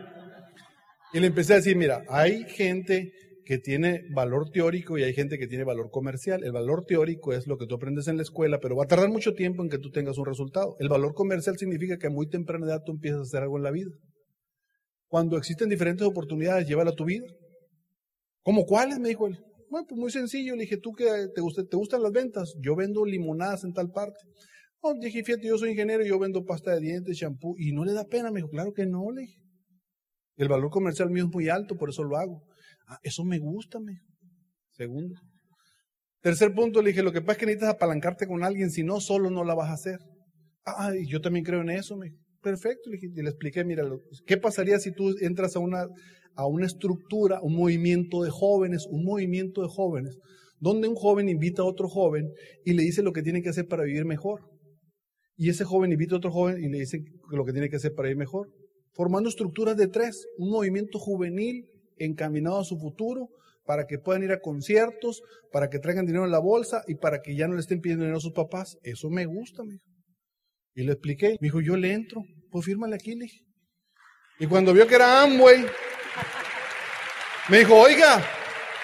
Y 1.12 1.21
le 1.21 1.27
empecé 1.27 1.53
a 1.53 1.57
decir, 1.57 1.77
mira, 1.77 2.03
hay 2.09 2.45
gente 2.45 3.12
que 3.50 3.59
tiene 3.59 4.02
valor 4.14 4.49
teórico 4.52 4.97
y 4.97 5.02
hay 5.02 5.12
gente 5.12 5.37
que 5.37 5.49
tiene 5.49 5.64
valor 5.64 5.90
comercial. 5.90 6.45
El 6.45 6.52
valor 6.52 6.85
teórico 6.87 7.33
es 7.33 7.49
lo 7.49 7.59
que 7.59 7.66
tú 7.66 7.75
aprendes 7.75 8.07
en 8.07 8.16
la 8.16 8.23
escuela, 8.23 8.61
pero 8.61 8.76
va 8.76 8.84
a 8.84 8.86
tardar 8.86 9.08
mucho 9.08 9.34
tiempo 9.34 9.65
en 9.65 9.69
que 9.69 9.80
tú 9.80 9.91
tengas 9.91 10.19
un 10.19 10.25
resultado. 10.25 10.76
El 10.78 10.89
valor 10.89 11.15
comercial 11.15 11.58
significa 11.58 11.99
que 11.99 12.06
a 12.06 12.10
muy 12.10 12.28
temprana 12.28 12.67
edad 12.67 12.84
tú 12.86 12.93
empiezas 12.93 13.19
a 13.19 13.23
hacer 13.23 13.43
algo 13.43 13.56
en 13.56 13.65
la 13.65 13.73
vida. 13.73 13.91
Cuando 15.08 15.36
existen 15.36 15.69
diferentes 15.69 16.06
oportunidades, 16.06 16.69
llévala 16.69 16.91
a 16.93 16.95
tu 16.95 17.06
vida. 17.06 17.26
¿Cómo 18.45 18.67
cuáles? 18.67 19.00
Me 19.00 19.08
dijo 19.08 19.26
él. 19.26 19.36
Bueno, 19.69 19.84
pues 19.89 19.99
muy 19.99 20.13
sencillo. 20.13 20.54
Le 20.54 20.63
dije, 20.63 20.76
¿tú 20.76 20.93
qué 20.93 21.06
te, 21.34 21.43
te 21.43 21.76
gustan 21.76 22.04
las 22.04 22.13
ventas? 22.13 22.54
Yo 22.60 22.76
vendo 22.76 23.04
limonadas 23.04 23.65
en 23.65 23.73
tal 23.73 23.91
parte. 23.91 24.21
Oh, 24.80 24.95
dije, 24.95 25.25
fíjate, 25.25 25.49
yo 25.49 25.58
soy 25.58 25.71
ingeniero, 25.71 26.04
yo 26.04 26.21
vendo 26.21 26.45
pasta 26.45 26.71
de 26.71 26.82
dientes, 26.82 27.17
shampoo. 27.17 27.56
Y 27.58 27.73
no 27.73 27.84
le 27.84 27.95
da 27.95 28.04
pena. 28.04 28.30
Me 28.30 28.36
dijo, 28.36 28.49
claro 28.49 28.73
que 28.73 28.86
no, 28.86 29.10
le 29.10 29.23
dije. 29.23 29.43
El 30.36 30.47
valor 30.47 30.71
comercial 30.71 31.10
mío 31.10 31.25
es 31.25 31.34
muy 31.34 31.49
alto, 31.49 31.76
por 31.76 31.89
eso 31.89 32.04
lo 32.04 32.17
hago. 32.17 32.50
Ah, 32.91 32.99
eso 33.05 33.25
me 33.25 33.39
gusta, 33.39 33.79
me 33.79 34.00
Segundo. 34.73 35.15
Tercer 36.23 36.53
punto, 36.53 36.83
le 36.83 36.89
dije, 36.89 37.05
lo 37.05 37.13
que 37.13 37.21
pasa 37.21 37.33
es 37.33 37.39
que 37.39 37.47
necesitas 37.47 37.75
apalancarte 37.75 38.26
con 38.26 38.43
alguien, 38.43 38.71
si 38.71 38.83
no, 38.83 39.00
solo 39.00 39.31
no 39.31 39.45
la 39.45 39.55
vas 39.55 39.71
a 39.71 39.75
hacer. 39.75 39.99
Ah, 40.67 40.93
yo 41.07 41.21
también 41.21 41.45
creo 41.45 41.61
en 41.61 41.71
eso, 41.71 41.97
me 41.97 42.11
Perfecto, 42.43 42.91
le 42.91 42.97
dije, 42.97 43.13
y 43.15 43.23
le 43.23 43.29
expliqué, 43.29 43.65
mira, 43.65 43.85
¿qué 44.26 44.39
pasaría 44.39 44.79
si 44.79 44.93
tú 44.93 45.15
entras 45.21 45.55
a 45.55 45.61
una, 45.61 45.87
a 46.35 46.47
una 46.47 46.67
estructura, 46.67 47.39
un 47.43 47.55
movimiento 47.55 48.23
de 48.23 48.31
jóvenes, 48.31 48.87
un 48.91 49.05
movimiento 49.05 49.63
de 49.63 49.69
jóvenes, 49.69 50.17
donde 50.59 50.89
un 50.89 50.97
joven 50.97 51.29
invita 51.29 51.63
a 51.63 51.67
otro 51.67 51.89
joven 51.89 52.29
y 52.65 52.73
le 52.73 52.83
dice 52.83 53.03
lo 53.03 53.13
que 53.13 53.23
tiene 53.23 53.43
que 53.43 53.50
hacer 53.50 53.67
para 53.69 53.85
vivir 53.85 54.05
mejor? 54.05 54.41
Y 55.37 55.50
ese 55.50 55.65
joven 55.65 55.93
invita 55.93 56.15
a 56.15 56.19
otro 56.19 56.33
joven 56.33 56.63
y 56.63 56.69
le 56.69 56.79
dice 56.81 56.99
lo 57.31 57.45
que 57.45 57.53
tiene 57.53 57.69
que 57.69 57.76
hacer 57.76 57.95
para 57.95 58.09
vivir 58.09 58.19
mejor. 58.19 58.49
Formando 58.95 59.29
estructuras 59.29 59.76
de 59.76 59.87
tres, 59.87 60.26
un 60.39 60.50
movimiento 60.50 60.99
juvenil 60.99 61.67
encaminado 62.04 62.60
a 62.60 62.65
su 62.65 62.78
futuro, 62.78 63.28
para 63.65 63.86
que 63.86 63.99
puedan 63.99 64.23
ir 64.23 64.32
a 64.32 64.41
conciertos, 64.41 65.23
para 65.52 65.69
que 65.69 65.78
traigan 65.78 66.06
dinero 66.06 66.25
en 66.25 66.30
la 66.30 66.39
bolsa 66.39 66.82
y 66.86 66.97
para 66.97 67.21
que 67.23 67.36
ya 67.36 67.47
no 67.47 67.54
le 67.54 67.60
estén 67.60 67.80
pidiendo 67.80 68.04
dinero 68.04 68.19
a 68.19 68.23
sus 68.23 68.32
papás. 68.32 68.78
Eso 68.82 69.10
me 69.10 69.26
gusta, 69.26 69.63
me 69.63 69.75
dijo. 69.75 69.84
Y 70.75 70.84
le 70.84 70.93
expliqué. 70.93 71.36
Me 71.41 71.47
dijo, 71.47 71.60
yo 71.60 71.76
le 71.76 71.93
entro. 71.93 72.23
Pues 72.50 72.65
fírmale 72.65 72.97
aquí, 72.97 73.15
le 73.15 73.26
dije. 73.26 73.45
Y 74.39 74.47
cuando 74.47 74.73
vio 74.73 74.86
que 74.86 74.95
era 74.95 75.23
Amway, 75.23 75.67
me 77.49 77.58
dijo, 77.58 77.76
oiga, 77.76 78.25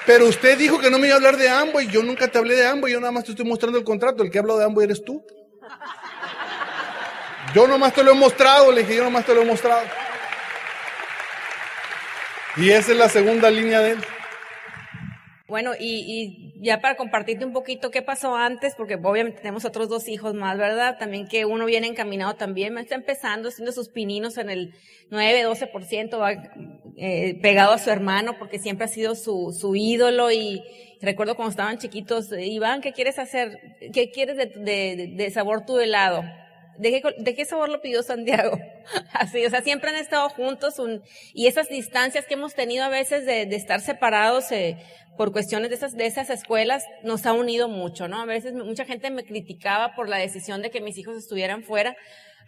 pero 0.07 0.29
usted 0.29 0.59
dijo 0.59 0.79
que 0.79 0.91
no 0.91 0.99
me 0.99 1.07
iba 1.07 1.15
a 1.15 1.17
hablar 1.17 1.37
de 1.37 1.49
Amway. 1.49 1.89
Yo 1.89 2.03
nunca 2.03 2.29
te 2.29 2.39
hablé 2.39 2.55
de 2.55 2.67
Amway, 2.67 2.93
yo 2.93 3.01
nada 3.01 3.13
más 3.13 3.25
te 3.25 3.31
estoy 3.31 3.47
mostrando 3.47 3.79
el 3.79 3.85
contrato. 3.85 4.23
El 4.23 4.31
que 4.31 4.39
ha 4.39 4.43
hablado 4.43 4.59
de 4.59 4.67
Amway 4.67 4.85
eres 4.85 5.03
tú. 5.03 5.25
Yo 7.55 7.67
nomás 7.67 7.95
te 7.95 8.03
lo 8.03 8.11
he 8.11 8.15
mostrado, 8.15 8.71
le 8.71 8.83
dije, 8.83 8.97
yo 8.97 9.05
nomás 9.05 9.25
te 9.25 9.35
lo 9.35 9.41
he 9.41 9.45
mostrado. 9.47 9.81
Y 12.57 12.71
esa 12.71 12.93
es 12.93 12.99
la 12.99 13.09
segunda 13.09 13.51
línea 13.51 13.81
de 13.81 13.93
él. 13.93 13.99
Bueno, 15.47 15.73
y, 15.79 16.55
ya 16.61 16.81
para 16.81 16.97
compartirte 16.97 17.45
un 17.45 17.53
poquito 17.53 17.91
qué 17.91 18.03
pasó 18.03 18.35
antes, 18.35 18.75
porque 18.75 18.97
obviamente 18.97 19.39
tenemos 19.39 19.65
otros 19.65 19.89
dos 19.89 20.09
hijos 20.09 20.35
más, 20.35 20.59
¿verdad? 20.59 20.99
También 20.99 21.29
que 21.29 21.45
uno 21.45 21.67
viene 21.67 21.87
encaminado 21.87 22.35
también, 22.35 22.77
está 22.79 22.97
empezando 22.97 23.49
haciendo 23.51 23.71
sus 23.71 23.89
pininos 23.89 24.39
en 24.39 24.51
el 24.51 24.75
9, 25.11 25.47
12%, 25.47 26.19
va 26.19 26.33
eh, 26.97 27.39
pegado 27.41 27.75
a 27.75 27.79
su 27.79 27.91
hermano, 27.91 28.39
porque 28.39 28.59
siempre 28.59 28.87
ha 28.87 28.89
sido 28.89 29.15
su, 29.15 29.57
su 29.57 29.77
ídolo 29.77 30.33
y 30.33 30.65
recuerdo 31.01 31.37
cuando 31.37 31.51
estaban 31.51 31.79
chiquitos, 31.79 32.33
Iván, 32.33 32.81
¿qué 32.81 32.93
quieres 32.93 33.21
hacer? 33.21 33.77
¿Qué 33.93 34.11
quieres 34.11 34.37
de, 34.37 35.13
de 35.15 35.31
sabor 35.31 35.65
tu 35.65 35.79
helado? 35.79 36.25
¿De 36.79 36.91
qué, 36.91 37.03
¿De 37.19 37.35
qué 37.35 37.45
sabor 37.45 37.69
lo 37.69 37.81
pidió 37.81 38.03
Santiago? 38.03 38.59
Así, 39.13 39.45
o 39.45 39.51
sea, 39.51 39.63
siempre 39.63 39.91
han 39.91 39.97
estado 39.97 40.29
juntos 40.29 40.79
un, 40.79 41.03
y 41.33 41.47
esas 41.47 41.69
distancias 41.69 42.27
que 42.27 42.35
hemos 42.35 42.55
tenido 42.55 42.85
a 42.85 42.89
veces 42.89 43.27
de, 43.27 43.47
de 43.47 43.57
estar 43.57 43.81
separados 43.81 44.51
eh, 44.53 44.77
por 45.17 45.33
cuestiones 45.33 45.71
de 45.71 45.77
esas, 45.77 45.95
de 45.95 46.07
esas 46.07 46.31
escuelas 46.31 46.85
nos 47.03 47.27
ha 47.27 47.33
unido 47.33 47.69
mucho, 47.69 48.09
¿no? 48.09 48.21
A 48.21 48.27
veces 48.27 48.53
mucha 48.53 48.85
gente 48.85 49.11
me 49.11 49.25
criticaba 49.25 49.95
por 49.95 50.09
la 50.09 50.19
decisión 50.19 50.63
de 50.63 50.71
que 50.71 50.81
mis 50.81 50.99
hijos 50.99 51.17
estuvieran 51.17 51.63
fuera, 51.63 51.97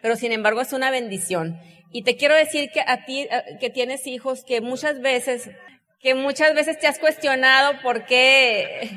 pero 0.03 0.17
sin 0.17 0.33
embargo 0.33 0.61
es 0.61 0.73
una 0.73 0.91
bendición. 0.91 1.59
Y 1.91 2.03
te 2.03 2.17
quiero 2.17 2.35
decir 2.35 2.71
que 2.71 2.81
a 2.87 3.05
ti, 3.05 3.23
eh, 3.23 3.57
que 3.61 3.71
tienes 3.71 4.07
hijos, 4.07 4.45
que 4.45 4.61
muchas 4.61 5.01
veces, 5.01 5.51
que 6.01 6.15
muchas 6.15 6.55
veces 6.55 6.79
te 6.79 6.87
has 6.87 6.99
cuestionado 6.99 7.81
por 7.83 8.05
qué, 8.05 8.91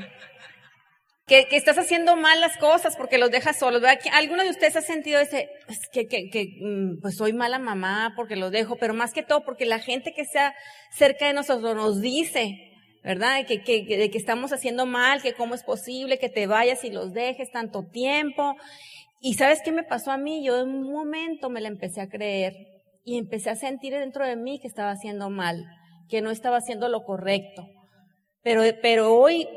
que, 1.31 1.55
estás 1.55 1.77
haciendo 1.77 2.17
mal 2.17 2.41
las 2.41 2.57
cosas 2.57 2.97
porque 2.97 3.17
los 3.17 3.31
dejas 3.31 3.57
solos. 3.57 3.81
¿Alguno 4.11 4.43
de 4.43 4.49
ustedes 4.49 4.75
ha 4.75 4.81
sentido 4.81 5.21
ese, 5.21 5.49
que, 5.93 6.57
mm, 6.59 6.99
pues 7.01 7.15
soy 7.15 7.31
mala 7.31 7.57
mamá 7.57 8.11
porque 8.17 8.35
los 8.35 8.51
dejo, 8.51 8.75
pero 8.75 8.93
más 8.93 9.13
que 9.13 9.23
todo 9.23 9.45
porque 9.45 9.65
la 9.65 9.79
gente 9.79 10.11
que 10.13 10.23
está 10.23 10.53
cerca 10.91 11.27
de 11.27 11.33
nosotros 11.33 11.73
nos 11.73 12.01
dice, 12.01 12.57
¿verdad? 13.01 13.45
De 13.47 13.61
que 13.61 14.11
estamos 14.13 14.51
haciendo 14.51 14.85
mal, 14.85 15.21
que 15.21 15.33
cómo 15.33 15.55
es 15.55 15.63
posible 15.63 16.19
que 16.19 16.27
te 16.27 16.47
vayas 16.47 16.83
y 16.83 16.91
los 16.91 17.13
dejes 17.13 17.49
tanto 17.49 17.83
tiempo. 17.83 18.57
Y 19.21 19.35
¿sabes 19.35 19.61
qué 19.63 19.71
me 19.71 19.83
pasó 19.83 20.11
a 20.11 20.17
mí? 20.17 20.43
Yo 20.43 20.59
en 20.59 20.67
un 20.67 20.91
momento 20.91 21.49
me 21.49 21.61
la 21.61 21.69
empecé 21.69 22.01
a 22.01 22.09
creer 22.09 22.53
y 23.05 23.17
empecé 23.17 23.51
a 23.51 23.55
sentir 23.55 23.93
dentro 23.93 24.27
de 24.27 24.35
mí 24.35 24.59
que 24.59 24.67
estaba 24.67 24.91
haciendo 24.91 25.29
mal, 25.29 25.63
que 26.09 26.21
no 26.21 26.29
estaba 26.29 26.57
haciendo 26.57 26.89
lo 26.89 27.03
correcto. 27.03 27.67
Pero, 28.43 28.63
pero 28.81 29.15
hoy 29.15 29.47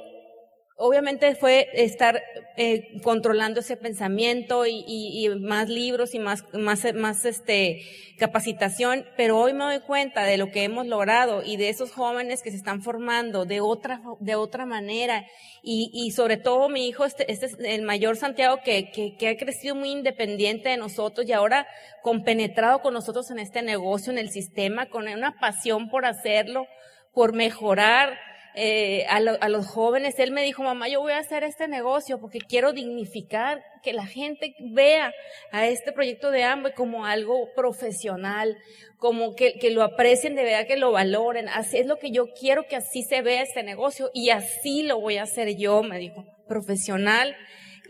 obviamente 0.77 1.35
fue 1.37 1.69
estar 1.73 2.21
eh, 2.57 3.01
controlando 3.03 3.61
ese 3.61 3.77
pensamiento 3.77 4.67
y, 4.67 5.29
más 5.41 5.69
libros 5.69 6.15
y 6.15 6.19
más, 6.19 6.45
más, 6.53 6.85
más 6.95 7.25
este, 7.25 7.83
capacitación, 8.19 9.07
pero 9.17 9.39
hoy 9.39 9.53
me 9.53 9.65
doy 9.65 9.81
cuenta 9.81 10.25
de 10.25 10.37
lo 10.37 10.51
que 10.51 10.65
hemos 10.65 10.87
logrado 10.87 11.43
y 11.45 11.57
de 11.57 11.69
esos 11.69 11.93
jóvenes 11.93 12.43
que 12.43 12.51
se 12.51 12.57
están 12.57 12.83
formando 12.83 13.45
de 13.45 13.61
otra, 13.61 14.01
de 14.21 14.35
otra 14.35 14.67
manera. 14.67 15.25
Y, 15.63 15.91
y 15.95 16.11
sobre 16.11 16.37
todo 16.37 16.69
mi 16.69 16.89
hijo, 16.89 17.05
este, 17.05 17.31
este 17.33 17.47
es 17.47 17.57
el 17.59 17.83
mayor 17.83 18.17
Santiago 18.17 18.59
que, 18.65 18.91
que, 18.91 19.17
que 19.17 19.29
ha 19.29 19.37
crecido 19.37 19.75
muy 19.75 19.91
independiente 19.91 20.69
de 20.69 20.77
nosotros 20.77 21.27
y 21.27 21.33
ahora 21.33 21.67
compenetrado 22.03 22.83
con 22.83 22.95
nosotros 22.95 23.31
en 23.31 23.39
este 23.39 23.63
negocio, 23.63 24.13
en 24.13 24.19
el 24.19 24.31
sistema, 24.31 24.91
con 24.91 25.09
una 25.09 25.39
pasión 25.39 25.89
por 25.89 26.05
hacerlo, 26.05 26.67
por 27.13 27.33
mejorar, 27.33 28.19
eh, 28.57 29.05
a, 29.09 29.21
los 29.49 29.67
jóvenes, 29.67 30.19
él 30.19 30.31
me 30.31 30.45
dijo, 30.45 30.63
mamá, 30.63 30.89
yo 30.89 31.01
voy 31.01 31.13
a 31.13 31.19
hacer 31.19 31.43
este 31.43 31.67
negocio 31.67 32.21
porque 32.21 32.39
quiero 32.39 32.73
dignificar, 32.73 33.63
que 33.83 33.93
la 33.93 34.07
gente 34.07 34.55
vea 34.61 35.13
a 35.51 35.67
este 35.67 35.93
proyecto 35.93 36.31
de 36.31 36.45
hambre 36.45 36.73
como 36.73 37.05
algo 37.05 37.51
profesional, 37.55 38.57
como 38.97 39.35
que, 39.35 39.59
que 39.59 39.71
lo 39.71 39.83
aprecien 39.83 40.37
de 40.37 40.45
verdad, 40.45 40.67
que 40.67 40.77
lo 40.77 40.93
valoren. 40.93 41.49
Así 41.49 41.79
es 41.79 41.87
lo 41.87 41.99
que 41.99 42.11
yo 42.11 42.27
quiero 42.33 42.67
que 42.69 42.77
así 42.77 43.03
se 43.03 43.23
vea 43.23 43.43
este 43.43 43.63
negocio 43.63 44.11
y 44.15 44.31
así 44.31 44.85
lo 44.85 45.01
voy 45.01 45.19
a 45.19 45.25
hacer 45.25 45.57
yo, 45.57 45.83
me 45.83 45.99
dijo, 45.99 46.25
profesional 46.47 47.37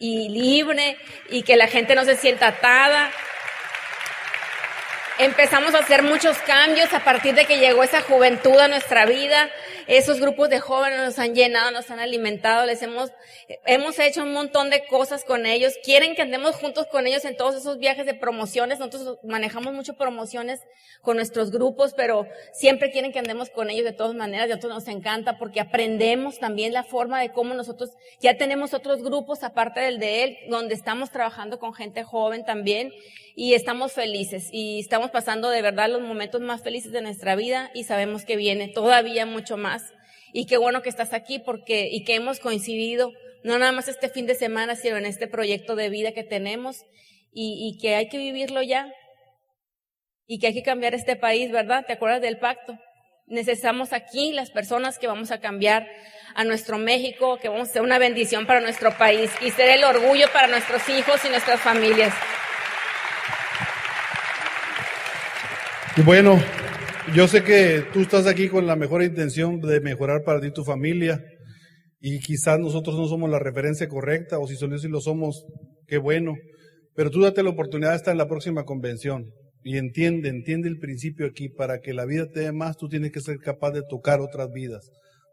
y 0.00 0.28
libre 0.28 0.96
y 1.30 1.42
que 1.42 1.56
la 1.56 1.66
gente 1.66 1.94
no 1.94 2.04
se 2.04 2.16
sienta 2.16 2.48
atada. 2.48 3.10
Empezamos 5.18 5.74
a 5.74 5.78
hacer 5.78 6.02
muchos 6.02 6.36
cambios 6.38 6.92
a 6.92 7.04
partir 7.04 7.34
de 7.34 7.44
que 7.44 7.58
llegó 7.58 7.84
esa 7.84 8.00
juventud 8.00 8.58
a 8.58 8.66
nuestra 8.66 9.06
vida. 9.06 9.48
Esos 9.86 10.18
grupos 10.18 10.48
de 10.48 10.60
jóvenes 10.60 10.98
nos 10.98 11.18
han 11.18 11.34
llenado, 11.34 11.70
nos 11.70 11.90
han 11.90 11.98
alimentado, 11.98 12.64
les 12.64 12.80
hemos, 12.82 13.12
hemos 13.66 13.98
hecho 13.98 14.22
un 14.22 14.32
montón 14.32 14.70
de 14.70 14.86
cosas 14.86 15.24
con 15.24 15.44
ellos. 15.44 15.74
Quieren 15.84 16.14
que 16.14 16.22
andemos 16.22 16.56
juntos 16.56 16.86
con 16.86 17.06
ellos 17.06 17.24
en 17.24 17.36
todos 17.36 17.54
esos 17.54 17.78
viajes 17.78 18.06
de 18.06 18.14
promociones. 18.14 18.78
Nosotros 18.78 19.18
manejamos 19.22 19.74
mucho 19.74 19.94
promociones 19.94 20.60
con 21.02 21.16
nuestros 21.16 21.50
grupos, 21.50 21.92
pero 21.94 22.26
siempre 22.52 22.90
quieren 22.90 23.12
que 23.12 23.18
andemos 23.18 23.50
con 23.50 23.68
ellos 23.68 23.84
de 23.84 23.92
todas 23.92 24.14
maneras. 24.14 24.48
Y 24.48 24.52
a 24.52 24.56
nosotros 24.56 24.84
nos 24.84 24.94
encanta 24.94 25.38
porque 25.38 25.60
aprendemos 25.60 26.38
también 26.38 26.72
la 26.72 26.84
forma 26.84 27.20
de 27.20 27.32
cómo 27.32 27.52
nosotros 27.54 27.90
ya 28.20 28.36
tenemos 28.38 28.72
otros 28.72 29.02
grupos 29.02 29.42
aparte 29.42 29.80
del 29.80 29.98
de 29.98 30.24
él, 30.24 30.38
donde 30.48 30.74
estamos 30.74 31.10
trabajando 31.10 31.58
con 31.58 31.74
gente 31.74 32.04
joven 32.04 32.44
también 32.44 32.92
y 33.36 33.54
estamos 33.54 33.92
felices 33.92 34.48
y 34.52 34.80
estamos 34.80 35.10
pasando 35.10 35.50
de 35.50 35.60
verdad 35.60 35.90
los 35.90 36.00
momentos 36.00 36.40
más 36.40 36.62
felices 36.62 36.92
de 36.92 37.02
nuestra 37.02 37.34
vida 37.34 37.70
y 37.74 37.84
sabemos 37.84 38.24
que 38.24 38.36
viene 38.36 38.68
todavía 38.68 39.26
mucho 39.26 39.56
más. 39.56 39.73
Y 40.36 40.46
qué 40.46 40.56
bueno 40.56 40.82
que 40.82 40.88
estás 40.88 41.12
aquí 41.12 41.38
porque, 41.38 41.88
y 41.88 42.02
que 42.02 42.16
hemos 42.16 42.40
coincidido, 42.40 43.12
no 43.44 43.56
nada 43.56 43.70
más 43.70 43.86
este 43.86 44.08
fin 44.08 44.26
de 44.26 44.34
semana, 44.34 44.74
sino 44.74 44.96
en 44.96 45.06
este 45.06 45.28
proyecto 45.28 45.76
de 45.76 45.90
vida 45.90 46.10
que 46.10 46.24
tenemos 46.24 46.82
y, 47.32 47.70
y 47.70 47.80
que 47.80 47.94
hay 47.94 48.08
que 48.08 48.18
vivirlo 48.18 48.60
ya 48.60 48.92
y 50.26 50.40
que 50.40 50.48
hay 50.48 50.54
que 50.54 50.64
cambiar 50.64 50.92
este 50.92 51.14
país, 51.14 51.52
¿verdad? 51.52 51.84
¿Te 51.86 51.92
acuerdas 51.92 52.20
del 52.20 52.40
pacto? 52.40 52.76
Necesitamos 53.28 53.92
aquí 53.92 54.32
las 54.32 54.50
personas 54.50 54.98
que 54.98 55.06
vamos 55.06 55.30
a 55.30 55.38
cambiar 55.38 55.86
a 56.34 56.42
nuestro 56.42 56.78
México, 56.78 57.38
que 57.38 57.48
vamos 57.48 57.68
a 57.68 57.72
ser 57.74 57.82
una 57.82 57.98
bendición 57.98 58.44
para 58.44 58.60
nuestro 58.60 58.90
país 58.98 59.30
y 59.40 59.52
ser 59.52 59.68
el 59.68 59.84
orgullo 59.84 60.26
para 60.32 60.48
nuestros 60.48 60.88
hijos 60.88 61.24
y 61.24 61.28
nuestras 61.28 61.60
familias. 61.60 62.12
Y 65.96 66.02
bueno, 66.02 66.42
yo 67.12 67.28
sé 67.28 67.42
que 67.42 67.84
tú 67.92 68.00
estás 68.00 68.26
aquí 68.26 68.48
con 68.48 68.66
la 68.66 68.76
mejor 68.76 69.02
intención 69.02 69.60
de 69.60 69.80
mejorar 69.80 70.22
para 70.24 70.40
ti 70.40 70.50
tu 70.50 70.64
familia 70.64 71.22
y 72.00 72.18
quizás 72.20 72.58
nosotros 72.58 72.96
no 72.96 73.06
somos 73.06 73.28
la 73.28 73.38
referencia 73.38 73.88
correcta 73.88 74.38
o 74.38 74.46
si 74.46 74.56
solo 74.56 74.78
si 74.78 74.88
lo 74.88 75.00
somos, 75.00 75.44
qué 75.86 75.98
bueno, 75.98 76.34
pero 76.94 77.10
tú 77.10 77.20
date 77.20 77.42
la 77.42 77.50
oportunidad 77.50 77.90
de 77.90 77.96
estar 77.96 78.12
en 78.12 78.18
la 78.18 78.28
próxima 78.28 78.64
convención 78.64 79.26
y 79.62 79.76
entiende, 79.76 80.28
entiende 80.28 80.68
el 80.68 80.78
principio 80.78 81.26
aquí, 81.26 81.48
para 81.48 81.80
que 81.80 81.92
la 81.92 82.06
vida 82.06 82.26
te 82.30 82.40
dé 82.40 82.52
más, 82.52 82.76
tú 82.76 82.88
tienes 82.88 83.12
que 83.12 83.20
ser 83.20 83.38
capaz 83.38 83.72
de 83.72 83.82
tocar 83.88 84.20
otras 84.20 84.50
vidas. 84.52 84.90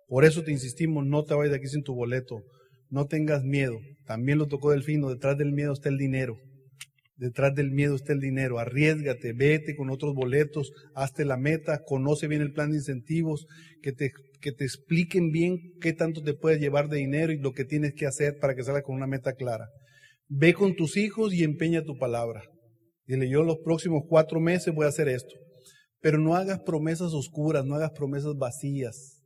Por 0.07 0.25
eso 0.25 0.43
te 0.43 0.51
insistimos, 0.51 1.05
no 1.05 1.23
te 1.23 1.33
vayas 1.33 1.51
de 1.51 1.57
aquí 1.57 1.67
sin 1.67 1.83
tu 1.83 1.93
boleto, 1.93 2.43
no 2.89 3.05
tengas 3.05 3.43
miedo. 3.43 3.77
También 4.05 4.37
lo 4.37 4.47
tocó 4.47 4.71
Delfino, 4.71 5.09
detrás 5.09 5.37
del 5.37 5.53
miedo 5.53 5.73
está 5.73 5.89
el 5.89 5.97
dinero. 5.97 6.37
Detrás 7.21 7.53
del 7.53 7.69
miedo 7.69 7.95
está 7.95 8.13
el 8.13 8.19
dinero. 8.19 8.57
Arriesgate, 8.57 9.33
vete 9.33 9.75
con 9.75 9.91
otros 9.91 10.15
boletos, 10.15 10.71
hazte 10.95 11.23
la 11.23 11.37
meta, 11.37 11.83
conoce 11.85 12.27
bien 12.27 12.41
el 12.41 12.51
plan 12.51 12.71
de 12.71 12.77
incentivos, 12.77 13.45
que 13.83 13.91
te, 13.91 14.09
que 14.41 14.51
te 14.51 14.63
expliquen 14.63 15.29
bien 15.29 15.59
qué 15.79 15.93
tanto 15.93 16.23
te 16.23 16.33
puedes 16.33 16.59
llevar 16.59 16.89
de 16.89 16.97
dinero 16.97 17.31
y 17.31 17.37
lo 17.37 17.51
que 17.51 17.63
tienes 17.63 17.93
que 17.93 18.07
hacer 18.07 18.39
para 18.41 18.55
que 18.55 18.63
salga 18.63 18.81
con 18.81 18.95
una 18.95 19.05
meta 19.05 19.33
clara. 19.33 19.67
Ve 20.29 20.55
con 20.55 20.75
tus 20.75 20.97
hijos 20.97 21.31
y 21.31 21.43
empeña 21.43 21.83
tu 21.83 21.95
palabra. 21.99 22.41
Dile, 23.05 23.29
yo 23.29 23.43
los 23.43 23.59
próximos 23.63 24.01
cuatro 24.09 24.39
meses 24.39 24.73
voy 24.73 24.87
a 24.87 24.89
hacer 24.89 25.07
esto. 25.07 25.35
Pero 25.99 26.17
no 26.17 26.33
hagas 26.33 26.61
promesas 26.65 27.13
oscuras, 27.13 27.63
no 27.65 27.75
hagas 27.75 27.91
promesas 27.91 28.33
vacías. 28.35 29.21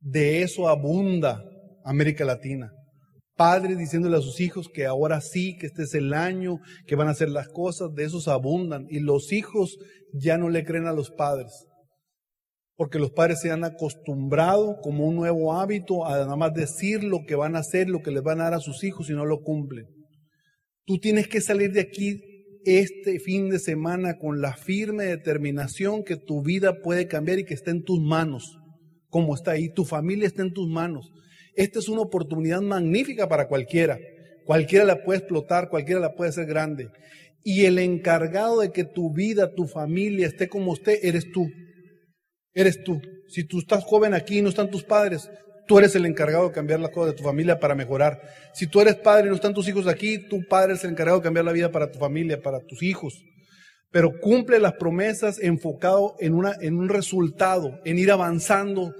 De 0.00 0.42
eso 0.42 0.68
abunda 0.68 1.42
América 1.82 2.26
Latina 2.26 2.72
padres 3.42 3.76
diciéndole 3.76 4.18
a 4.18 4.20
sus 4.20 4.38
hijos 4.38 4.68
que 4.72 4.86
ahora 4.86 5.20
sí, 5.20 5.56
que 5.56 5.66
este 5.66 5.82
es 5.82 5.94
el 5.94 6.14
año, 6.14 6.60
que 6.86 6.94
van 6.94 7.08
a 7.08 7.10
hacer 7.10 7.28
las 7.28 7.48
cosas, 7.48 7.92
de 7.92 8.04
esos 8.04 8.28
abundan. 8.28 8.86
Y 8.88 9.00
los 9.00 9.32
hijos 9.32 9.78
ya 10.12 10.38
no 10.38 10.48
le 10.48 10.64
creen 10.64 10.86
a 10.86 10.92
los 10.92 11.10
padres, 11.10 11.66
porque 12.76 13.00
los 13.00 13.10
padres 13.10 13.40
se 13.40 13.50
han 13.50 13.64
acostumbrado 13.64 14.76
como 14.80 15.08
un 15.08 15.16
nuevo 15.16 15.54
hábito 15.54 16.06
a 16.06 16.18
nada 16.18 16.36
más 16.36 16.54
decir 16.54 17.02
lo 17.02 17.24
que 17.26 17.34
van 17.34 17.56
a 17.56 17.58
hacer, 17.58 17.90
lo 17.90 17.98
que 17.98 18.12
les 18.12 18.22
van 18.22 18.40
a 18.40 18.44
dar 18.44 18.54
a 18.54 18.60
sus 18.60 18.84
hijos 18.84 19.10
y 19.10 19.12
no 19.12 19.26
lo 19.26 19.40
cumplen. 19.40 19.86
Tú 20.86 21.00
tienes 21.00 21.26
que 21.26 21.40
salir 21.40 21.72
de 21.72 21.80
aquí 21.80 22.20
este 22.64 23.18
fin 23.18 23.50
de 23.50 23.58
semana 23.58 24.18
con 24.18 24.40
la 24.40 24.52
firme 24.56 25.06
determinación 25.06 26.04
que 26.04 26.16
tu 26.16 26.44
vida 26.44 26.80
puede 26.80 27.08
cambiar 27.08 27.40
y 27.40 27.44
que 27.44 27.54
está 27.54 27.72
en 27.72 27.82
tus 27.82 28.00
manos, 28.00 28.56
como 29.08 29.34
está 29.34 29.50
ahí, 29.50 29.68
tu 29.74 29.84
familia 29.84 30.28
está 30.28 30.42
en 30.42 30.52
tus 30.52 30.68
manos. 30.68 31.10
Esta 31.54 31.78
es 31.78 31.88
una 31.88 32.02
oportunidad 32.02 32.60
magnífica 32.60 33.28
para 33.28 33.48
cualquiera. 33.48 33.98
Cualquiera 34.44 34.84
la 34.84 35.04
puede 35.04 35.20
explotar, 35.20 35.68
cualquiera 35.68 36.00
la 36.00 36.14
puede 36.14 36.30
hacer 36.30 36.46
grande. 36.46 36.88
Y 37.44 37.64
el 37.64 37.78
encargado 37.78 38.60
de 38.60 38.70
que 38.70 38.84
tu 38.84 39.12
vida, 39.12 39.54
tu 39.54 39.66
familia 39.66 40.26
esté 40.26 40.48
como 40.48 40.72
usted, 40.72 40.98
eres 41.02 41.30
tú. 41.32 41.48
Eres 42.54 42.82
tú. 42.82 43.00
Si 43.28 43.44
tú 43.44 43.60
estás 43.60 43.84
joven 43.84 44.14
aquí 44.14 44.38
y 44.38 44.42
no 44.42 44.48
están 44.48 44.70
tus 44.70 44.84
padres, 44.84 45.30
tú 45.66 45.78
eres 45.78 45.94
el 45.94 46.06
encargado 46.06 46.48
de 46.48 46.54
cambiar 46.54 46.80
las 46.80 46.90
cosas 46.90 47.12
de 47.12 47.18
tu 47.18 47.24
familia 47.24 47.58
para 47.58 47.74
mejorar. 47.74 48.20
Si 48.52 48.66
tú 48.66 48.80
eres 48.80 48.96
padre 48.96 49.26
y 49.26 49.30
no 49.30 49.36
están 49.36 49.54
tus 49.54 49.68
hijos 49.68 49.86
aquí, 49.86 50.18
tu 50.28 50.46
padre 50.46 50.74
es 50.74 50.84
el 50.84 50.90
encargado 50.90 51.18
de 51.18 51.24
cambiar 51.24 51.44
la 51.44 51.52
vida 51.52 51.72
para 51.72 51.90
tu 51.90 51.98
familia, 51.98 52.40
para 52.40 52.60
tus 52.60 52.82
hijos. 52.82 53.24
Pero 53.90 54.20
cumple 54.20 54.58
las 54.58 54.74
promesas 54.74 55.38
enfocado 55.40 56.16
en, 56.18 56.34
una, 56.34 56.54
en 56.60 56.78
un 56.78 56.88
resultado, 56.88 57.80
en 57.84 57.98
ir 57.98 58.10
avanzando 58.10 58.94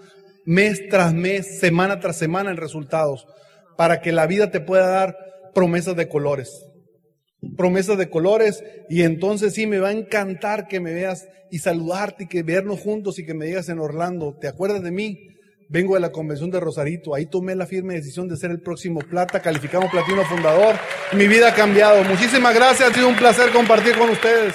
mes 0.44 0.88
tras 0.88 1.14
mes, 1.14 1.60
semana 1.60 2.00
tras 2.00 2.16
semana 2.18 2.50
en 2.50 2.56
resultados, 2.56 3.26
para 3.76 4.00
que 4.00 4.12
la 4.12 4.26
vida 4.26 4.50
te 4.50 4.60
pueda 4.60 4.88
dar 4.88 5.16
promesas 5.54 5.96
de 5.96 6.08
colores. 6.08 6.66
Promesas 7.56 7.98
de 7.98 8.08
colores 8.08 8.62
y 8.88 9.02
entonces 9.02 9.54
sí 9.54 9.66
me 9.66 9.78
va 9.78 9.88
a 9.88 9.92
encantar 9.92 10.68
que 10.68 10.80
me 10.80 10.92
veas 10.92 11.26
y 11.50 11.58
saludarte 11.58 12.24
y 12.24 12.28
que 12.28 12.42
vernos 12.42 12.80
juntos 12.80 13.18
y 13.18 13.26
que 13.26 13.34
me 13.34 13.46
digas 13.46 13.68
en 13.68 13.78
Orlando, 13.78 14.36
¿te 14.40 14.48
acuerdas 14.48 14.82
de 14.82 14.90
mí? 14.90 15.28
Vengo 15.68 15.94
de 15.94 16.00
la 16.00 16.12
convención 16.12 16.50
de 16.50 16.60
Rosarito, 16.60 17.14
ahí 17.14 17.26
tomé 17.26 17.54
la 17.54 17.66
firme 17.66 17.94
decisión 17.94 18.28
de 18.28 18.36
ser 18.36 18.50
el 18.50 18.60
próximo 18.60 19.00
plata, 19.00 19.40
calificamos 19.40 19.90
platino 19.90 20.22
fundador. 20.24 20.76
Mi 21.12 21.26
vida 21.26 21.48
ha 21.48 21.54
cambiado. 21.54 22.04
Muchísimas 22.04 22.54
gracias, 22.54 22.90
ha 22.90 22.94
sido 22.94 23.08
un 23.08 23.16
placer 23.16 23.50
compartir 23.50 23.96
con 23.96 24.10
ustedes. 24.10 24.54